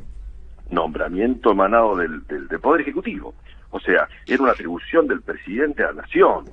nombramiento 0.70 1.50
emanado 1.50 1.96
del, 1.96 2.22
Poder 2.60 2.82
Ejecutivo. 2.82 3.34
O 3.70 3.80
sea, 3.80 4.08
era 4.26 4.42
una 4.42 4.52
atribución 4.52 5.08
del 5.08 5.22
presidente 5.22 5.82
a 5.82 5.88
la 5.88 6.02
nación, 6.02 6.44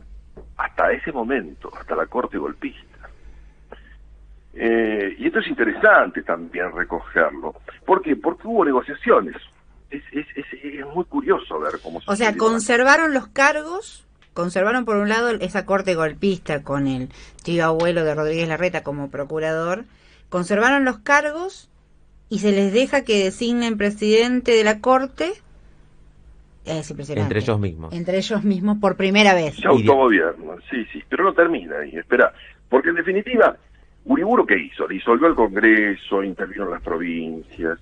hasta 0.57 0.91
ese 0.91 1.11
momento, 1.11 1.71
hasta 1.79 1.95
la 1.95 2.07
Corte 2.07 2.37
golpista. 2.39 3.09
Eh, 4.55 5.15
y 5.19 5.27
esto 5.27 5.39
es 5.39 5.47
interesante 5.47 6.23
también 6.23 6.75
recogerlo. 6.75 7.53
¿Por 7.85 8.01
qué? 8.01 8.15
Porque 8.15 8.47
hubo 8.47 8.65
negociaciones. 8.65 9.35
Es, 9.91 10.03
es, 10.11 10.25
es, 10.35 10.85
muy 10.87 11.05
curioso 11.05 11.59
ver 11.59 11.73
cómo 11.83 11.99
O 12.05 12.15
sea, 12.15 12.35
conservaron 12.35 13.13
los 13.13 13.27
cargos, 13.27 14.07
conservaron 14.33 14.85
por 14.85 14.97
un 14.97 15.09
lado 15.09 15.29
esa 15.29 15.65
corte 15.65 15.93
golpista 15.93 16.63
con 16.63 16.87
el 16.87 17.09
tío 17.43 17.65
abuelo 17.65 18.03
de 18.03 18.15
Rodríguez 18.15 18.47
Larreta 18.47 18.83
como 18.83 19.09
procurador, 19.09 19.85
conservaron 20.29 20.85
los 20.85 20.99
cargos 20.99 21.69
y 22.29 22.39
se 22.39 22.51
les 22.51 22.71
deja 22.71 23.03
que 23.03 23.23
designen 23.23 23.77
presidente 23.77 24.51
de 24.51 24.63
la 24.63 24.79
corte. 24.79 25.33
Es 26.65 26.91
Entre 26.91 27.39
ellos 27.39 27.59
mismos. 27.59 27.93
Entre 27.93 28.17
ellos 28.17 28.43
mismos 28.43 28.77
por 28.79 28.95
primera 28.95 29.33
vez. 29.33 29.55
Se 29.55 29.67
autogobierno, 29.67 30.57
sí, 30.69 30.85
sí, 30.93 31.03
pero 31.09 31.23
no 31.23 31.33
termina 31.33 31.79
ahí, 31.79 31.95
espera, 31.95 32.31
porque 32.69 32.89
en 32.89 32.95
definitiva, 32.95 33.57
Uriburu 34.05 34.45
¿qué 34.45 34.57
hizo? 34.57 34.87
Disolvió 34.87 35.27
el 35.27 35.35
Congreso, 35.35 36.23
intervino 36.23 36.65
en 36.65 36.71
las 36.71 36.81
provincias, 36.83 37.79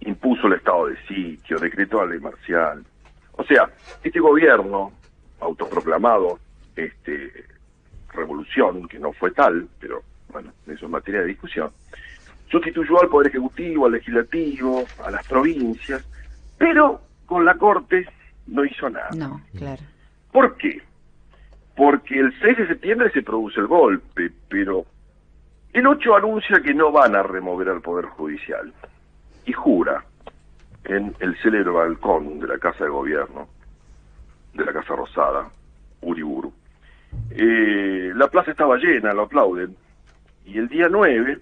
impuso 0.00 0.48
el 0.48 0.54
estado 0.54 0.86
de 0.86 0.96
sitio, 1.06 1.58
decretó 1.58 2.04
la 2.04 2.10
ley 2.12 2.20
marcial. 2.20 2.84
O 3.32 3.44
sea, 3.44 3.70
este 4.02 4.18
gobierno 4.18 4.92
autoproclamado, 5.40 6.40
este 6.74 7.44
revolución, 8.12 8.88
que 8.88 8.98
no 8.98 9.12
fue 9.12 9.30
tal, 9.30 9.68
pero 9.78 10.02
bueno, 10.30 10.52
eso 10.66 10.86
es 10.86 10.90
materia 10.90 11.20
de 11.20 11.28
discusión, 11.28 11.70
sustituyó 12.50 13.00
al 13.00 13.08
Poder 13.08 13.28
Ejecutivo, 13.28 13.86
al 13.86 13.92
Legislativo, 13.92 14.84
a 15.04 15.10
las 15.10 15.26
provincias, 15.26 16.04
pero 16.58 17.00
con 17.26 17.44
la 17.44 17.54
Corte 17.54 18.06
no 18.46 18.64
hizo 18.64 18.88
nada. 18.88 19.10
No, 19.16 19.40
claro. 19.56 19.82
¿Por 20.32 20.56
qué? 20.56 20.82
Porque 21.74 22.18
el 22.18 22.32
6 22.40 22.58
de 22.58 22.66
septiembre 22.68 23.10
se 23.10 23.22
produce 23.22 23.60
el 23.60 23.66
golpe, 23.66 24.30
pero 24.48 24.86
el 25.72 25.86
8 25.86 26.16
anuncia 26.16 26.60
que 26.60 26.72
no 26.72 26.90
van 26.90 27.14
a 27.16 27.22
remover 27.22 27.68
al 27.68 27.82
Poder 27.82 28.06
Judicial 28.06 28.72
y 29.44 29.52
jura 29.52 30.04
en 30.84 31.14
el 31.20 31.36
célebre 31.42 31.70
balcón 31.70 32.38
de 32.38 32.46
la 32.46 32.58
Casa 32.58 32.84
de 32.84 32.90
Gobierno, 32.90 33.48
de 34.54 34.64
la 34.64 34.72
Casa 34.72 34.94
Rosada, 34.94 35.50
Uriburu. 36.00 36.52
Eh, 37.30 38.12
la 38.14 38.28
plaza 38.28 38.52
estaba 38.52 38.76
llena, 38.76 39.12
lo 39.12 39.22
aplauden, 39.22 39.76
y 40.46 40.58
el 40.58 40.68
día 40.68 40.88
9, 40.88 41.38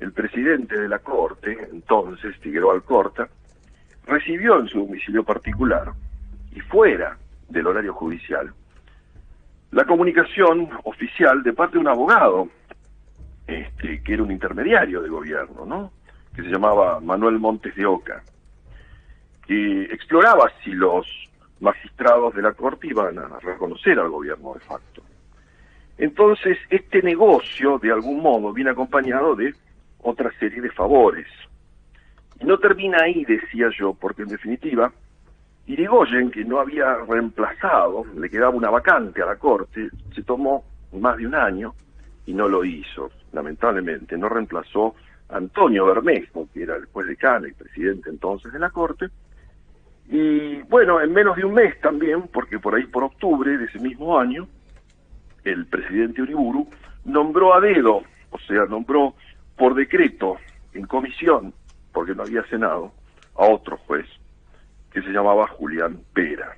el 0.00 0.12
presidente 0.12 0.80
de 0.80 0.88
la 0.88 0.98
Corte, 1.00 1.68
entonces 1.70 2.36
Figueroa 2.38 2.74
Alcorta, 2.74 3.28
recibió 4.06 4.58
en 4.58 4.68
su 4.68 4.80
domicilio 4.80 5.22
particular 5.22 5.92
y 6.52 6.60
fuera 6.60 7.18
del 7.48 7.66
horario 7.66 7.92
judicial 7.92 8.52
la 9.70 9.84
comunicación 9.84 10.70
oficial 10.84 11.42
de 11.42 11.52
parte 11.52 11.74
de 11.74 11.80
un 11.80 11.88
abogado, 11.88 12.48
este, 13.46 14.02
que 14.02 14.14
era 14.14 14.22
un 14.22 14.32
intermediario 14.32 15.02
de 15.02 15.10
gobierno, 15.10 15.66
¿no? 15.66 15.92
que 16.34 16.42
se 16.42 16.48
llamaba 16.48 17.00
Manuel 17.00 17.38
Montes 17.38 17.74
de 17.74 17.84
Oca, 17.84 18.22
que 19.46 19.82
exploraba 19.84 20.50
si 20.64 20.70
los 20.70 21.06
magistrados 21.60 22.34
de 22.34 22.42
la 22.42 22.52
Corte 22.52 22.86
iban 22.86 23.18
a 23.18 23.38
reconocer 23.40 23.98
al 23.98 24.08
gobierno 24.08 24.54
de 24.54 24.60
facto. 24.60 25.02
Entonces, 25.98 26.56
este 26.70 27.02
negocio, 27.02 27.78
de 27.78 27.90
algún 27.90 28.22
modo, 28.22 28.52
viene 28.52 28.70
acompañado 28.70 29.34
de 29.34 29.52
otra 29.98 30.30
serie 30.38 30.60
de 30.60 30.70
favores. 30.70 31.26
Y 32.40 32.44
no 32.44 32.58
termina 32.58 32.98
ahí, 33.02 33.24
decía 33.24 33.68
yo, 33.76 33.94
porque 33.94 34.22
en 34.22 34.28
definitiva, 34.28 34.92
Irigoyen, 35.66 36.30
que 36.30 36.44
no 36.44 36.60
había 36.60 36.94
reemplazado, 37.08 38.04
le 38.16 38.30
quedaba 38.30 38.50
una 38.50 38.70
vacante 38.70 39.22
a 39.22 39.26
la 39.26 39.36
Corte, 39.36 39.88
se 40.14 40.22
tomó 40.22 40.64
más 40.92 41.16
de 41.16 41.26
un 41.26 41.34
año 41.34 41.74
y 42.26 42.32
no 42.32 42.48
lo 42.48 42.64
hizo, 42.64 43.10
lamentablemente. 43.32 44.16
No 44.16 44.28
reemplazó 44.28 44.94
a 45.28 45.36
Antonio 45.36 45.84
Bermejo, 45.86 46.48
que 46.54 46.62
era 46.62 46.76
el 46.76 46.86
juez 46.86 47.08
de 47.08 47.16
Cana 47.16 47.48
y 47.48 47.52
presidente 47.52 48.08
entonces 48.08 48.52
de 48.52 48.58
la 48.60 48.70
Corte. 48.70 49.08
Y 50.10 50.62
bueno, 50.62 51.00
en 51.00 51.12
menos 51.12 51.36
de 51.36 51.44
un 51.44 51.54
mes 51.54 51.78
también, 51.80 52.28
porque 52.32 52.60
por 52.60 52.76
ahí 52.76 52.84
por 52.84 53.02
octubre 53.02 53.58
de 53.58 53.64
ese 53.64 53.80
mismo 53.80 54.18
año, 54.18 54.46
el 55.44 55.66
presidente 55.66 56.22
Uriburu 56.22 56.68
nombró 57.04 57.54
a 57.54 57.60
dedo, 57.60 58.02
o 58.30 58.38
sea, 58.46 58.64
nombró 58.66 59.14
por 59.56 59.74
decreto, 59.74 60.36
en 60.72 60.86
comisión, 60.86 61.52
porque 61.92 62.14
no 62.14 62.22
había 62.22 62.44
Senado, 62.44 62.92
a 63.36 63.46
otro 63.46 63.76
juez, 63.78 64.06
que 64.92 65.02
se 65.02 65.10
llamaba 65.10 65.48
Julián 65.48 66.00
Pera. 66.12 66.56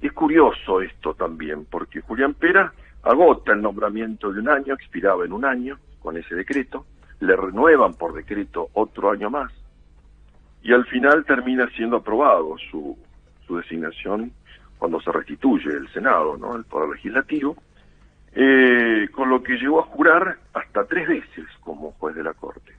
Es 0.00 0.12
curioso 0.12 0.80
esto 0.82 1.14
también, 1.14 1.64
porque 1.64 2.00
Julián 2.00 2.34
Pera 2.34 2.72
agota 3.02 3.52
el 3.52 3.62
nombramiento 3.62 4.32
de 4.32 4.40
un 4.40 4.48
año, 4.48 4.74
expiraba 4.74 5.24
en 5.24 5.32
un 5.32 5.44
año 5.44 5.78
con 6.00 6.16
ese 6.16 6.34
decreto, 6.34 6.86
le 7.20 7.36
renuevan 7.36 7.94
por 7.94 8.14
decreto 8.14 8.68
otro 8.74 9.10
año 9.10 9.30
más, 9.30 9.52
y 10.62 10.72
al 10.72 10.84
final 10.86 11.24
termina 11.24 11.68
siendo 11.76 11.96
aprobado 11.96 12.56
su, 12.70 12.98
su 13.46 13.56
designación 13.56 14.32
cuando 14.80 14.98
se 15.02 15.12
restituye 15.12 15.70
el 15.70 15.88
Senado, 15.92 16.38
¿no? 16.38 16.56
el 16.56 16.64
Poder 16.64 16.88
Legislativo, 16.96 17.54
eh, 18.34 19.08
con 19.12 19.28
lo 19.28 19.42
que 19.42 19.52
llegó 19.58 19.80
a 19.80 19.84
jurar 19.84 20.38
hasta 20.54 20.86
tres 20.86 21.06
veces 21.06 21.44
como 21.60 21.92
juez 21.92 22.16
de 22.16 22.24
la 22.24 22.32
Corte. 22.32 22.72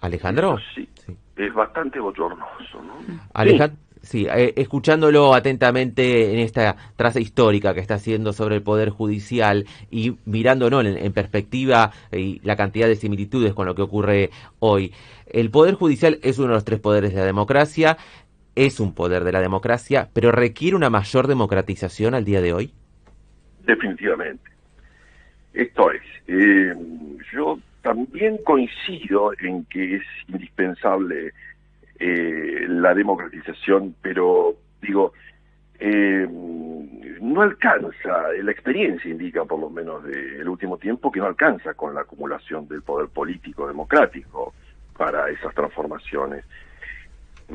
Alejandro. 0.00 0.56
Sí, 0.74 0.88
es 1.36 1.52
bastante 1.52 2.00
bochornoso. 2.00 2.82
¿no? 2.82 2.94
Alejandro. 3.34 3.78
Sí. 4.02 4.26
Eh, 4.32 4.54
escuchándolo 4.56 5.34
atentamente 5.34 6.32
en 6.32 6.38
esta 6.38 6.76
traza 6.94 7.18
histórica 7.18 7.74
que 7.74 7.80
está 7.80 7.94
haciendo 7.94 8.32
sobre 8.32 8.54
el 8.54 8.62
Poder 8.62 8.90
Judicial 8.90 9.66
y 9.90 10.16
mirándolo 10.24 10.80
en, 10.80 10.96
en, 10.96 11.12
perspectiva 11.12 11.90
y 12.12 12.40
la 12.44 12.54
cantidad 12.54 12.86
de 12.86 12.94
similitudes 12.94 13.52
con 13.52 13.66
lo 13.66 13.74
que 13.74 13.82
ocurre 13.82 14.30
hoy. 14.60 14.92
El 15.26 15.50
Poder 15.50 15.74
Judicial 15.74 16.20
es 16.22 16.38
uno 16.38 16.48
de 16.48 16.54
los 16.54 16.64
tres 16.64 16.78
poderes 16.78 17.12
de 17.14 17.20
la 17.20 17.26
democracia 17.26 17.98
es 18.56 18.80
un 18.80 18.94
poder 18.94 19.22
de 19.22 19.32
la 19.32 19.40
democracia, 19.40 20.08
pero 20.12 20.32
requiere 20.32 20.74
una 20.74 20.90
mayor 20.90 21.28
democratización 21.28 22.14
al 22.14 22.24
día 22.24 22.40
de 22.40 22.52
hoy. 22.52 22.72
Definitivamente. 23.64 24.50
Esto 25.52 25.90
es, 25.92 26.02
eh, 26.26 26.74
yo 27.32 27.58
también 27.82 28.38
coincido 28.44 29.32
en 29.40 29.64
que 29.66 29.96
es 29.96 30.02
indispensable 30.28 31.32
eh, 31.98 32.66
la 32.68 32.94
democratización, 32.94 33.94
pero 34.02 34.54
digo, 34.82 35.12
eh, 35.78 36.26
no 36.28 37.42
alcanza, 37.42 38.32
la 38.42 38.50
experiencia 38.50 39.10
indica 39.10 39.44
por 39.44 39.60
lo 39.60 39.70
menos 39.70 40.02
del 40.04 40.48
último 40.48 40.78
tiempo 40.78 41.12
que 41.12 41.20
no 41.20 41.26
alcanza 41.26 41.74
con 41.74 41.94
la 41.94 42.02
acumulación 42.02 42.68
del 42.68 42.82
poder 42.82 43.08
político 43.08 43.66
democrático 43.66 44.54
para 44.96 45.28
esas 45.30 45.54
transformaciones. 45.54 46.44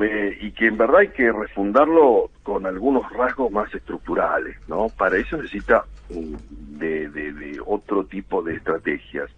Eh, 0.00 0.38
y 0.40 0.52
que 0.52 0.68
en 0.68 0.78
verdad 0.78 1.00
hay 1.00 1.08
que 1.08 1.30
refundarlo 1.30 2.30
con 2.42 2.64
algunos 2.64 3.10
rasgos 3.12 3.50
más 3.50 3.72
estructurales, 3.74 4.56
¿no? 4.66 4.88
Para 4.88 5.18
eso 5.18 5.36
necesita 5.36 5.84
mm, 6.08 6.78
de, 6.78 7.08
de 7.10 7.60
otro 7.64 8.04
tipo 8.04 8.42
de 8.42 8.54
estrategias, 8.54 9.30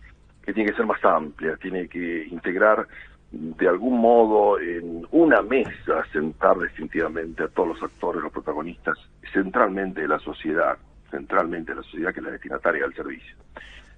que 0.42 0.52
tiene 0.52 0.70
que 0.70 0.76
ser 0.76 0.86
más 0.86 1.04
amplia, 1.04 1.56
tiene 1.56 1.88
que 1.88 2.26
integrar 2.30 2.86
de 3.32 3.68
algún 3.68 4.00
modo 4.00 4.60
en 4.60 5.06
una 5.10 5.42
mesa 5.42 6.04
sentar 6.12 6.56
definitivamente 6.56 7.42
a 7.42 7.48
todos 7.48 7.70
los 7.70 7.82
actores, 7.82 8.22
los 8.22 8.32
protagonistas, 8.32 8.96
centralmente 9.32 10.02
de 10.02 10.08
la 10.08 10.18
sociedad, 10.20 10.78
centralmente 11.10 11.72
de 11.72 11.76
la 11.78 11.82
sociedad 11.82 12.12
que 12.12 12.20
es 12.20 12.26
la 12.26 12.32
destinataria 12.32 12.82
del 12.82 12.94
servicio, 12.94 13.36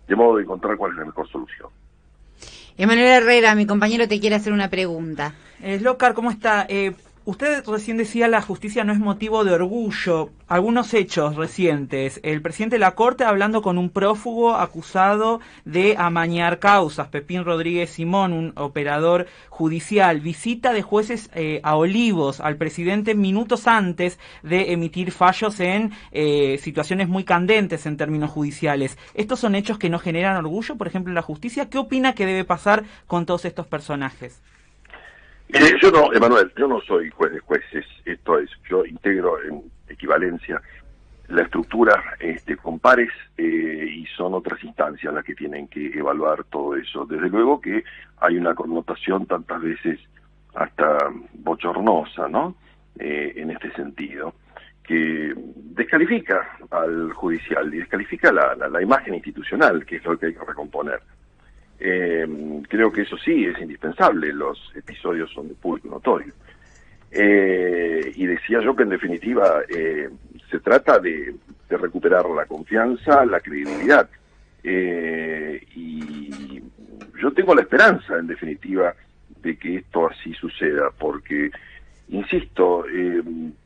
de 0.08 0.16
modo 0.16 0.36
de 0.36 0.44
encontrar 0.44 0.76
cuál 0.76 0.92
es 0.92 0.98
la 0.98 1.04
mejor 1.04 1.28
solución. 1.28 1.68
Emanuel 2.78 3.06
Herrera, 3.06 3.54
mi 3.54 3.66
compañero 3.66 4.06
te 4.06 4.20
quiere 4.20 4.36
hacer 4.36 4.52
una 4.52 4.68
pregunta. 4.68 5.34
Eh, 5.62 5.80
Locar, 5.80 6.12
¿cómo 6.14 6.30
está? 6.30 6.66
Eh, 6.68 6.92
Usted 7.28 7.64
recién 7.66 7.96
decía 7.96 8.28
la 8.28 8.40
justicia 8.40 8.84
no 8.84 8.92
es 8.92 9.00
motivo 9.00 9.42
de 9.42 9.52
orgullo. 9.52 10.30
Algunos 10.46 10.94
hechos 10.94 11.34
recientes. 11.34 12.20
El 12.22 12.40
presidente 12.40 12.76
de 12.76 12.80
la 12.80 12.94
Corte 12.94 13.24
hablando 13.24 13.62
con 13.62 13.78
un 13.78 13.90
prófugo 13.90 14.54
acusado 14.54 15.40
de 15.64 15.96
amañar 15.98 16.60
causas. 16.60 17.08
Pepín 17.08 17.44
Rodríguez 17.44 17.90
Simón, 17.90 18.32
un 18.32 18.52
operador 18.54 19.26
judicial. 19.48 20.20
Visita 20.20 20.72
de 20.72 20.82
jueces 20.82 21.28
eh, 21.34 21.58
a 21.64 21.74
Olivos 21.74 22.38
al 22.38 22.58
presidente 22.58 23.16
minutos 23.16 23.66
antes 23.66 24.20
de 24.44 24.72
emitir 24.72 25.10
fallos 25.10 25.58
en 25.58 25.90
eh, 26.12 26.58
situaciones 26.62 27.08
muy 27.08 27.24
candentes 27.24 27.86
en 27.86 27.96
términos 27.96 28.30
judiciales. 28.30 28.96
¿Estos 29.14 29.40
son 29.40 29.56
hechos 29.56 29.78
que 29.78 29.90
no 29.90 29.98
generan 29.98 30.36
orgullo, 30.36 30.76
por 30.76 30.86
ejemplo, 30.86 31.10
en 31.10 31.16
la 31.16 31.22
justicia? 31.22 31.68
¿Qué 31.68 31.78
opina 31.78 32.14
que 32.14 32.24
debe 32.24 32.44
pasar 32.44 32.84
con 33.08 33.26
todos 33.26 33.46
estos 33.46 33.66
personajes? 33.66 34.40
Yo 35.48 35.90
no, 35.90 36.12
Emanuel, 36.12 36.52
yo 36.56 36.66
no 36.66 36.80
soy 36.80 37.10
juez 37.10 37.32
de 37.32 37.40
jueces, 37.40 37.86
esto 38.04 38.38
es, 38.38 38.50
yo 38.68 38.84
integro 38.84 39.42
en 39.42 39.62
equivalencia 39.88 40.60
la 41.28 41.42
estructura 41.42 42.02
este, 42.20 42.56
con 42.56 42.78
pares 42.78 43.10
eh, 43.36 43.86
y 43.90 44.06
son 44.16 44.34
otras 44.34 44.62
instancias 44.62 45.12
las 45.12 45.24
que 45.24 45.34
tienen 45.34 45.68
que 45.68 45.86
evaluar 45.86 46.44
todo 46.44 46.76
eso. 46.76 47.04
Desde 47.04 47.28
luego 47.28 47.60
que 47.60 47.82
hay 48.18 48.36
una 48.36 48.54
connotación 48.54 49.26
tantas 49.26 49.60
veces 49.60 49.98
hasta 50.54 50.98
bochornosa, 51.34 52.28
¿no? 52.28 52.54
Eh, 52.98 53.34
en 53.36 53.50
este 53.50 53.70
sentido, 53.72 54.34
que 54.82 55.34
descalifica 55.36 56.56
al 56.70 57.12
judicial 57.12 57.74
y 57.74 57.78
descalifica 57.78 58.32
la, 58.32 58.54
la 58.54 58.82
imagen 58.82 59.14
institucional, 59.14 59.84
que 59.84 59.96
es 59.96 60.04
lo 60.04 60.16
que 60.16 60.26
hay 60.26 60.34
que 60.34 60.44
recomponer. 60.44 61.00
Eh, 61.78 62.26
creo 62.68 62.90
que 62.90 63.02
eso 63.02 63.16
sí 63.18 63.44
es 63.44 63.60
indispensable, 63.60 64.32
los 64.32 64.72
episodios 64.74 65.30
son 65.32 65.48
de 65.48 65.54
público 65.54 65.88
notorio. 65.88 66.32
Eh, 67.10 68.12
y 68.14 68.26
decía 68.26 68.60
yo 68.60 68.74
que 68.74 68.82
en 68.82 68.90
definitiva 68.90 69.62
eh, 69.68 70.08
se 70.50 70.60
trata 70.60 70.98
de, 70.98 71.34
recuperar 71.68 72.28
la 72.30 72.46
confianza, 72.46 73.26
la 73.26 73.40
credibilidad. 73.40 74.08
Y 74.62 76.62
yo 77.20 77.32
tengo 77.32 77.54
la 77.54 77.62
esperanza, 77.62 78.18
en 78.18 78.28
definitiva, 78.28 78.94
de 79.42 79.56
que 79.56 79.76
esto 79.76 80.08
así 80.08 80.32
suceda, 80.34 80.90
porque, 80.96 81.50
insisto, 82.08 82.84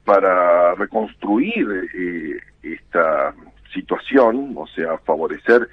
para 0.04 0.74
reconstruir 0.74 2.40
esta 2.62 3.34
situación, 3.72 4.54
o 4.56 4.66
sea, 4.66 4.98
favorecer 4.98 5.68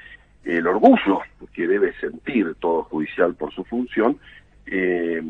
el 0.47 0.65
orgullo 0.65 1.19
que 1.53 1.67
debe 1.67 1.93
sentir 1.99 2.55
todo 2.59 2.83
judicial 2.83 3.35
por 3.35 3.53
su 3.53 3.63
función, 3.65 4.17
eh, 4.65 5.21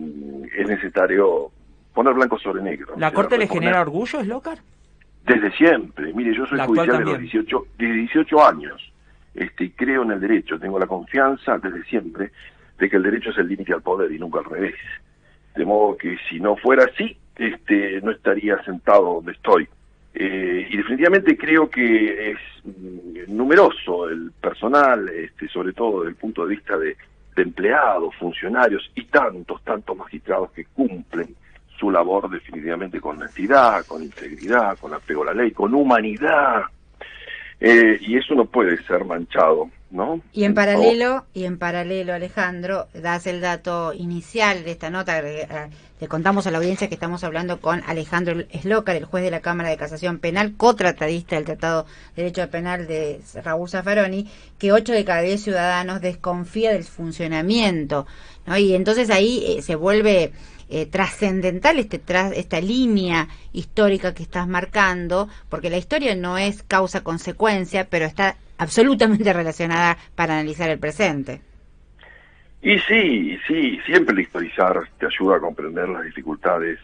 es 0.56 0.68
necesario 0.68 1.52
poner 1.94 2.14
blanco 2.14 2.38
sobre 2.38 2.62
negro. 2.62 2.94
¿La 2.98 3.12
Corte 3.12 3.38
le 3.38 3.48
genera 3.48 3.82
orgullo, 3.82 4.20
es 4.20 4.28
local? 4.28 4.60
Desde 5.26 5.52
siempre. 5.52 6.14
Mire, 6.14 6.36
yo 6.36 6.46
soy 6.46 6.60
judicial 6.60 7.00
de 7.00 7.06
los 7.06 7.20
18, 7.20 7.66
de 7.78 7.92
18 7.92 8.46
años 8.46 8.94
este, 9.34 9.66
y 9.66 9.70
creo 9.72 10.04
en 10.04 10.12
el 10.12 10.20
derecho. 10.20 10.60
Tengo 10.60 10.80
la 10.80 10.88
confianza 10.88 11.58
desde 11.58 11.84
siempre 11.86 12.32
de 12.78 12.90
que 12.90 12.98
el 12.98 13.04
derecho 13.04 13.32
es 13.32 13.38
el 13.40 13.48
límite 13.48 13.74
al 13.74 13.82
poder 13.82 14.12
y 14.12 14.20
nunca 14.20 14.40
al 14.40 14.46
revés. 14.46 14.76
De 15.56 15.66
modo 15.66 15.98
que 15.98 16.18
si 16.30 16.40
no 16.40 16.56
fuera 16.56 16.86
así, 16.86 17.18
este, 17.36 18.00
no 18.02 18.12
estaría 18.12 18.64
sentado 18.64 19.16
donde 19.16 19.32
estoy. 19.32 19.68
Eh, 20.20 20.68
y 20.72 20.78
definitivamente 20.78 21.38
creo 21.38 21.70
que 21.70 22.32
es 22.32 22.38
mm, 22.64 23.36
numeroso 23.36 24.10
el 24.10 24.32
personal, 24.42 25.08
este, 25.10 25.48
sobre 25.48 25.74
todo 25.74 26.00
desde 26.00 26.10
el 26.10 26.16
punto 26.16 26.44
de 26.44 26.56
vista 26.56 26.76
de, 26.76 26.98
empleados, 27.36 28.16
funcionarios 28.16 28.90
y 28.96 29.04
tantos, 29.04 29.64
tantos 29.64 29.96
magistrados 29.96 30.50
que 30.54 30.66
cumplen 30.66 31.36
su 31.78 31.92
labor 31.92 32.32
definitivamente 32.32 33.00
con 33.00 33.18
honestidad, 33.18 33.86
con 33.86 34.02
integridad, 34.02 34.76
con 34.80 34.96
apego 34.96 35.22
a 35.22 35.26
la 35.28 35.34
ley, 35.36 35.52
con 35.52 35.76
humanidad. 35.76 36.64
Eh, 37.60 38.00
y 38.02 38.18
eso 38.18 38.34
no 38.34 38.46
puede 38.46 38.82
ser 38.86 39.06
manchado 39.06 39.70
y 40.34 40.44
en 40.44 40.54
paralelo, 40.54 41.26
y 41.34 41.46
en 41.46 41.58
paralelo, 41.58 42.14
Alejandro, 42.14 42.88
das 42.94 43.26
el 43.26 43.40
dato 43.40 43.94
inicial 43.94 44.66
de 44.66 44.72
esta 44.72 44.90
nota, 44.90 45.20
eh, 45.20 45.48
le 46.00 46.08
contamos 46.10 46.46
a 46.46 46.52
la 46.52 46.58
audiencia 46.58 46.90
que 46.90 46.96
estamos 46.96 47.24
hablando 47.24 47.62
con 47.62 47.82
Alejandro 47.88 48.44
Eslocar, 48.52 48.98
el 48.98 49.06
juez 49.06 49.24
de 49.24 49.32
la 49.32 49.40
Cámara 49.40 49.70
de 49.70 49.78
Casación 49.78 50.20
Penal, 50.20 50.56
cotratadista 50.58 51.38
del 51.38 51.46
Tratado 51.46 51.86
de 52.16 52.24
Derecho 52.24 52.50
Penal 52.50 52.86
de 52.86 53.22
Raúl 53.44 53.70
Zaffaroni, 53.70 54.30
que 54.58 54.74
8 54.74 54.92
de 54.92 55.06
cada 55.06 55.22
10 55.22 55.42
ciudadanos 55.42 56.02
desconfía 56.02 56.74
del 56.74 56.84
funcionamiento, 56.84 58.06
¿no? 58.46 58.58
Y 58.58 58.76
entonces 58.76 59.10
ahí 59.10 59.44
eh, 59.48 59.62
se 59.62 59.76
vuelve 59.76 60.34
eh, 60.70 60.86
trascendental 60.86 61.80
este 61.80 62.02
esta 62.36 62.60
línea 62.60 63.30
histórica 63.54 64.14
que 64.14 64.24
estás 64.24 64.50
marcando, 64.50 65.30
porque 65.48 65.70
la 65.70 65.78
historia 65.78 66.14
no 66.14 66.38
es 66.38 66.62
causa-consecuencia, 66.64 67.88
pero 67.90 68.06
está 68.06 68.36
absolutamente 68.58 69.32
relacionada 69.34 69.98
para 70.16 70.34
analizar 70.34 70.70
el 70.70 70.80
presente. 70.80 71.42
Y 72.62 72.80
sí, 72.80 73.38
sí, 73.48 73.80
siempre 73.86 74.14
el 74.14 74.22
historizar 74.22 74.82
te 75.00 75.06
ayuda 75.06 75.38
a 75.38 75.40
comprender 75.40 75.88
las 75.90 76.04
dificultades 76.04 76.80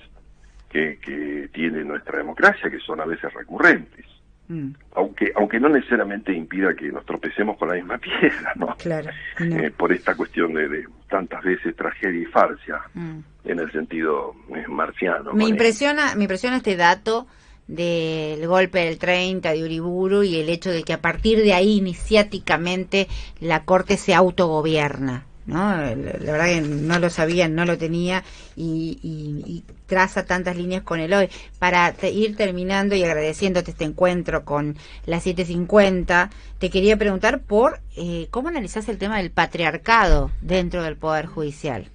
que, 0.69 0.99
que 0.99 1.49
tiene 1.51 1.83
nuestra 1.83 2.19
democracia, 2.19 2.69
que 2.69 2.79
son 2.79 3.01
a 3.01 3.05
veces 3.05 3.33
recurrentes. 3.33 4.05
Mm. 4.47 4.71
Aunque, 4.95 5.31
aunque 5.35 5.59
no 5.59 5.69
necesariamente 5.69 6.33
impida 6.33 6.75
que 6.75 6.91
nos 6.91 7.05
tropecemos 7.05 7.57
con 7.57 7.69
la 7.69 7.75
misma 7.75 7.97
piedra, 7.99 8.53
¿no? 8.55 8.75
Claro. 8.77 9.09
Eh, 9.39 9.71
por 9.75 9.91
esta 9.93 10.15
cuestión 10.15 10.53
de, 10.53 10.85
tantas 11.09 11.43
veces 11.43 11.75
tragedia 11.75 12.21
y 12.21 12.25
farcia, 12.25 12.81
mm. 12.93 13.19
en 13.45 13.59
el 13.59 13.71
sentido 13.71 14.35
marciano. 14.67 15.33
Me 15.33 15.45
impresiona, 15.45 16.15
me 16.15 16.23
impresiona 16.23 16.57
este 16.57 16.75
dato 16.75 17.27
del 17.67 18.45
golpe 18.47 18.79
del 18.85 18.97
30 18.97 19.51
de 19.51 19.63
Uriburu 19.63 20.23
y 20.23 20.39
el 20.39 20.49
hecho 20.49 20.69
de 20.69 20.83
que 20.83 20.93
a 20.93 21.01
partir 21.01 21.41
de 21.41 21.53
ahí 21.53 21.77
iniciáticamente 21.77 23.07
la 23.39 23.63
Corte 23.63 23.97
se 23.97 24.13
autogobierna. 24.13 25.25
¿no? 25.45 25.75
La, 25.75 25.93
verdad 25.95 26.45
que 26.45 26.61
no 26.61 26.99
lo 26.99 27.09
sabía, 27.09 27.47
no 27.47 27.65
lo 27.65 27.77
tenía 27.77 28.23
y, 28.55 29.63
traza 29.85 30.25
tantas 30.25 30.57
líneas 30.57 30.81
con 30.81 30.99
el 30.99 31.13
hoy. 31.13 31.29
Para 31.59 31.93
ir 32.11 32.35
terminando 32.35 32.95
y 32.95 33.03
agradeciéndote 33.03 33.71
este 33.71 33.83
encuentro 33.83 34.43
con 34.43 34.75
la 35.05 35.19
750, 35.19 36.29
te 36.57 36.69
quería 36.69 36.97
preguntar 36.97 37.41
por 37.41 37.79
eh, 37.95 38.27
cómo 38.31 38.47
analizás 38.47 38.89
el 38.89 38.97
tema 38.97 39.17
del 39.17 39.31
patriarcado 39.31 40.31
dentro 40.41 40.81
del 40.83 40.97
Poder 40.97 41.27
Judicial. 41.27 41.89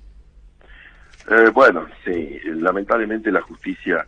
Eh, 1.30 1.50
bueno, 1.52 1.86
sí, 2.04 2.38
lamentablemente 2.44 3.32
la 3.32 3.42
justicia 3.42 4.06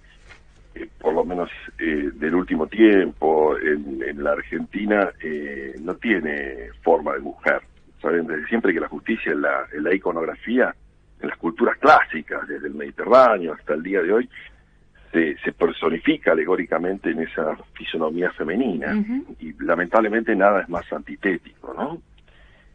eh, 0.75 0.89
por 0.99 1.15
lo 1.15 1.25
menos 1.25 1.51
eh, 1.79 2.11
del 2.15 2.35
último 2.35 2.67
tiempo, 2.67 3.57
en, 3.59 4.23
la 4.23 4.33
Argentina, 4.33 5.11
eh, 5.23 5.75
no 5.81 5.95
tiene 5.97 6.71
forma 6.83 7.15
de 7.15 7.21
mujer. 7.21 7.63
Saben, 8.01 8.27
desde 8.27 8.47
siempre 8.47 8.73
que 8.73 8.81
la 8.81 8.89
justicia 8.89 9.33
en 9.33 9.43
la, 9.43 9.67
la 9.81 9.95
iconografía, 9.95 10.75
en 11.21 11.29
las 11.29 11.39
culturas 11.39 11.77
clásicas, 11.79 12.47
desde 12.47 12.69
el 12.69 12.75
Mediterráneo 12.75 13.55
hasta 13.55 13.75
el 13.75 13.83
día 13.83 14.03
de 14.03 14.13
hoy, 14.13 14.29
se, 15.13 15.37
se 15.39 15.53
personifica 15.53 16.33
alegóricamente 16.33 17.11
en 17.11 17.21
esa 17.21 17.57
fisonomía 17.75 18.31
femenina. 18.33 18.95
Y 19.41 19.53
lamentablemente 19.63 20.35
nada 20.37 20.63
es 20.63 20.69
más 20.69 20.91
antitético, 20.93 21.75
¿no? 21.75 22.01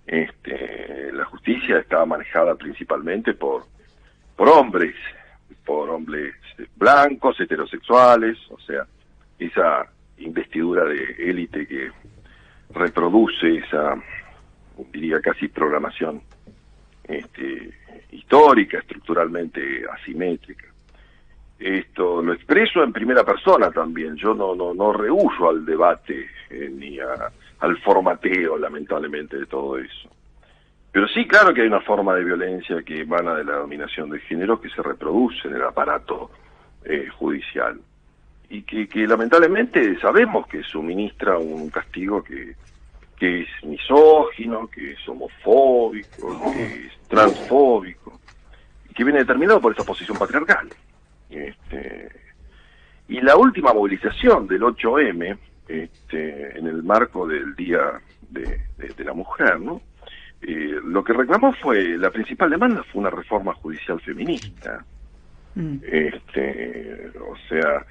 Este, 0.05 1.11
la 1.13 1.25
justicia 1.25 1.79
estaba 1.79 2.05
manejada 2.05 2.55
principalmente 2.55 3.33
por, 3.33 3.63
por 4.35 4.49
hombres, 4.49 4.95
por 5.65 5.89
hombres 5.89 6.35
blancos, 6.75 7.39
heterosexuales, 7.39 8.37
o 8.49 8.59
sea, 8.59 8.85
esa 9.39 9.87
investidura 10.17 10.85
de 10.85 11.15
élite 11.19 11.67
que 11.67 11.91
reproduce 12.71 13.57
esa, 13.57 13.95
diría 14.91 15.19
casi 15.21 15.47
programación 15.47 16.21
este, 17.03 17.71
histórica, 18.11 18.79
estructuralmente 18.79 19.85
asimétrica. 19.91 20.65
Esto 21.57 22.21
lo 22.21 22.33
expreso 22.33 22.83
en 22.83 22.91
primera 22.91 23.23
persona 23.23 23.71
también. 23.71 24.15
Yo 24.17 24.33
no 24.33 24.55
no 24.55 24.73
no 24.73 24.91
rehuso 24.91 25.49
al 25.49 25.65
debate 25.65 26.27
eh, 26.49 26.69
ni 26.73 26.99
al 26.99 27.77
formateo, 27.81 28.57
lamentablemente, 28.57 29.37
de 29.37 29.45
todo 29.45 29.77
eso. 29.77 30.09
Pero 30.95 31.09
sí, 31.09 31.27
claro 31.27 31.53
que 31.53 31.59
hay 31.59 31.67
una 31.67 31.81
forma 31.81 32.15
de 32.15 32.23
violencia 32.23 32.81
que 32.81 33.01
emana 33.01 33.35
de 33.35 33.43
la 33.43 33.57
dominación 33.57 34.09
de 34.09 34.17
género 34.21 34.61
que 34.61 34.69
se 34.69 34.81
reproduce 34.81 35.45
en 35.45 35.55
el 35.55 35.63
aparato 35.63 36.31
eh, 36.85 37.09
judicial 37.19 37.81
y 38.49 38.61
que, 38.61 39.05
lamentablemente 39.05 39.99
sabemos 39.99 40.47
que 40.47 40.63
suministra 40.63 41.37
un 41.37 41.69
castigo 41.69 42.23
que, 42.23 42.55
que 43.19 43.41
es 43.41 43.47
misógino, 43.65 44.69
que 44.69 44.93
es 44.93 45.09
homofóbico, 45.09 46.53
que 46.53 46.85
es 46.85 46.97
transfóbico, 47.09 48.17
y 48.89 48.93
que 48.93 49.03
viene 49.03 49.19
determinado 49.19 49.59
por 49.59 49.73
esta 49.73 49.83
posición 49.83 50.17
patriarcal. 50.17 50.69
Este, 51.29 52.09
y 53.09 53.19
la 53.19 53.35
última 53.35 53.73
movilización 53.73 54.47
del 54.47 54.61
8M, 54.61 55.37
este, 55.67 56.57
en 56.57 56.67
el 56.67 56.83
marco 56.83 57.27
del 57.27 57.53
Día 57.53 57.99
de, 58.29 59.03
la 59.03 59.13
Mujer, 59.13 59.59
¿no? 59.59 59.81
Eh, 60.41 60.79
lo 60.83 61.03
que 61.03 61.13
reclamó 61.13 61.53
fue, 61.53 61.97
la 61.97 62.11
principal 62.11 62.49
demanda 62.49 62.83
fue 62.91 63.01
una 63.01 63.09
reforma 63.09 63.53
judicial 63.55 63.99
feminista. 64.01 64.85
Mm. 65.55 65.77
Este, 65.83 67.11
o 67.19 67.35
sea, 67.49 67.85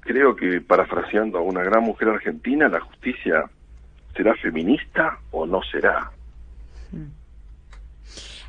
creo 0.00 0.34
que 0.34 0.60
parafraseando 0.60 1.38
a 1.38 1.42
una 1.42 1.62
gran 1.62 1.84
mujer 1.84 2.08
argentina, 2.08 2.68
la 2.68 2.80
justicia 2.80 3.44
será 4.16 4.34
feminista 4.36 5.18
o 5.30 5.46
no 5.46 5.62
será. 5.62 6.10
Mm. 6.90 7.18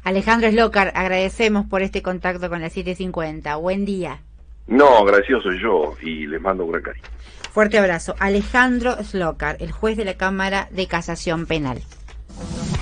Alejandro 0.04 0.50
Slocar, 0.50 0.92
agradecemos 0.96 1.66
por 1.68 1.82
este 1.82 2.02
contacto 2.02 2.50
con 2.50 2.62
la 2.62 2.70
750. 2.70 3.56
Buen 3.58 3.86
día. 3.86 4.22
No, 4.68 5.00
agradecido 5.00 5.42
soy 5.42 5.62
yo 5.62 5.96
y 6.02 6.26
les 6.26 6.42
mando 6.42 6.64
un 6.64 6.72
gran 6.72 6.84
cariño. 6.84 7.06
Fuerte 7.52 7.80
abrazo. 7.80 8.16
Alejandro 8.20 8.96
Slocar, 9.04 9.58
el 9.60 9.72
juez 9.72 9.98
de 9.98 10.06
la 10.06 10.14
Cámara 10.14 10.68
de 10.72 10.88
Casación 10.88 11.46
Penal. 11.46 11.82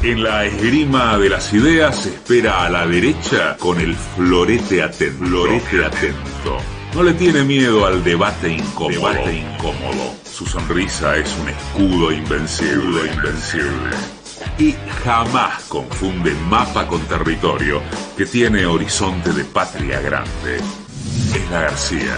En 0.03 0.23
la 0.23 0.45
esgrima 0.45 1.17
de 1.17 1.29
las 1.29 1.53
ideas 1.53 2.03
se 2.03 2.09
espera 2.09 2.65
a 2.65 2.69
la 2.69 2.85
derecha 2.85 3.57
con 3.57 3.79
el 3.79 3.95
florete 3.95 4.83
atento. 4.83 5.25
Florete 5.25 5.85
atento. 5.85 6.57
No 6.93 7.03
le 7.03 7.13
tiene 7.13 7.43
miedo 7.43 7.85
al 7.85 8.03
debate 8.03 8.53
incómodo. 8.53 8.89
Debate 8.89 9.33
incómodo. 9.37 10.13
Su 10.23 10.45
sonrisa 10.45 11.17
es 11.17 11.35
un 11.41 11.49
escudo 11.49 12.11
invencible. 12.11 13.11
invencible 13.13 14.17
y 14.59 14.75
jamás 15.03 15.63
confunde 15.65 16.33
mapa 16.49 16.87
con 16.87 17.01
territorio 17.01 17.81
que 18.17 18.25
tiene 18.25 18.65
horizonte 18.65 19.31
de 19.33 19.43
patria 19.45 19.99
grande. 20.01 20.57
Es 20.57 21.51
la 21.51 21.61
García 21.61 22.15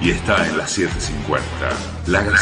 y 0.00 0.10
está 0.10 0.46
en 0.46 0.56
la 0.56 0.66
750. 0.66 1.44
La 2.06 2.22
García. 2.22 2.38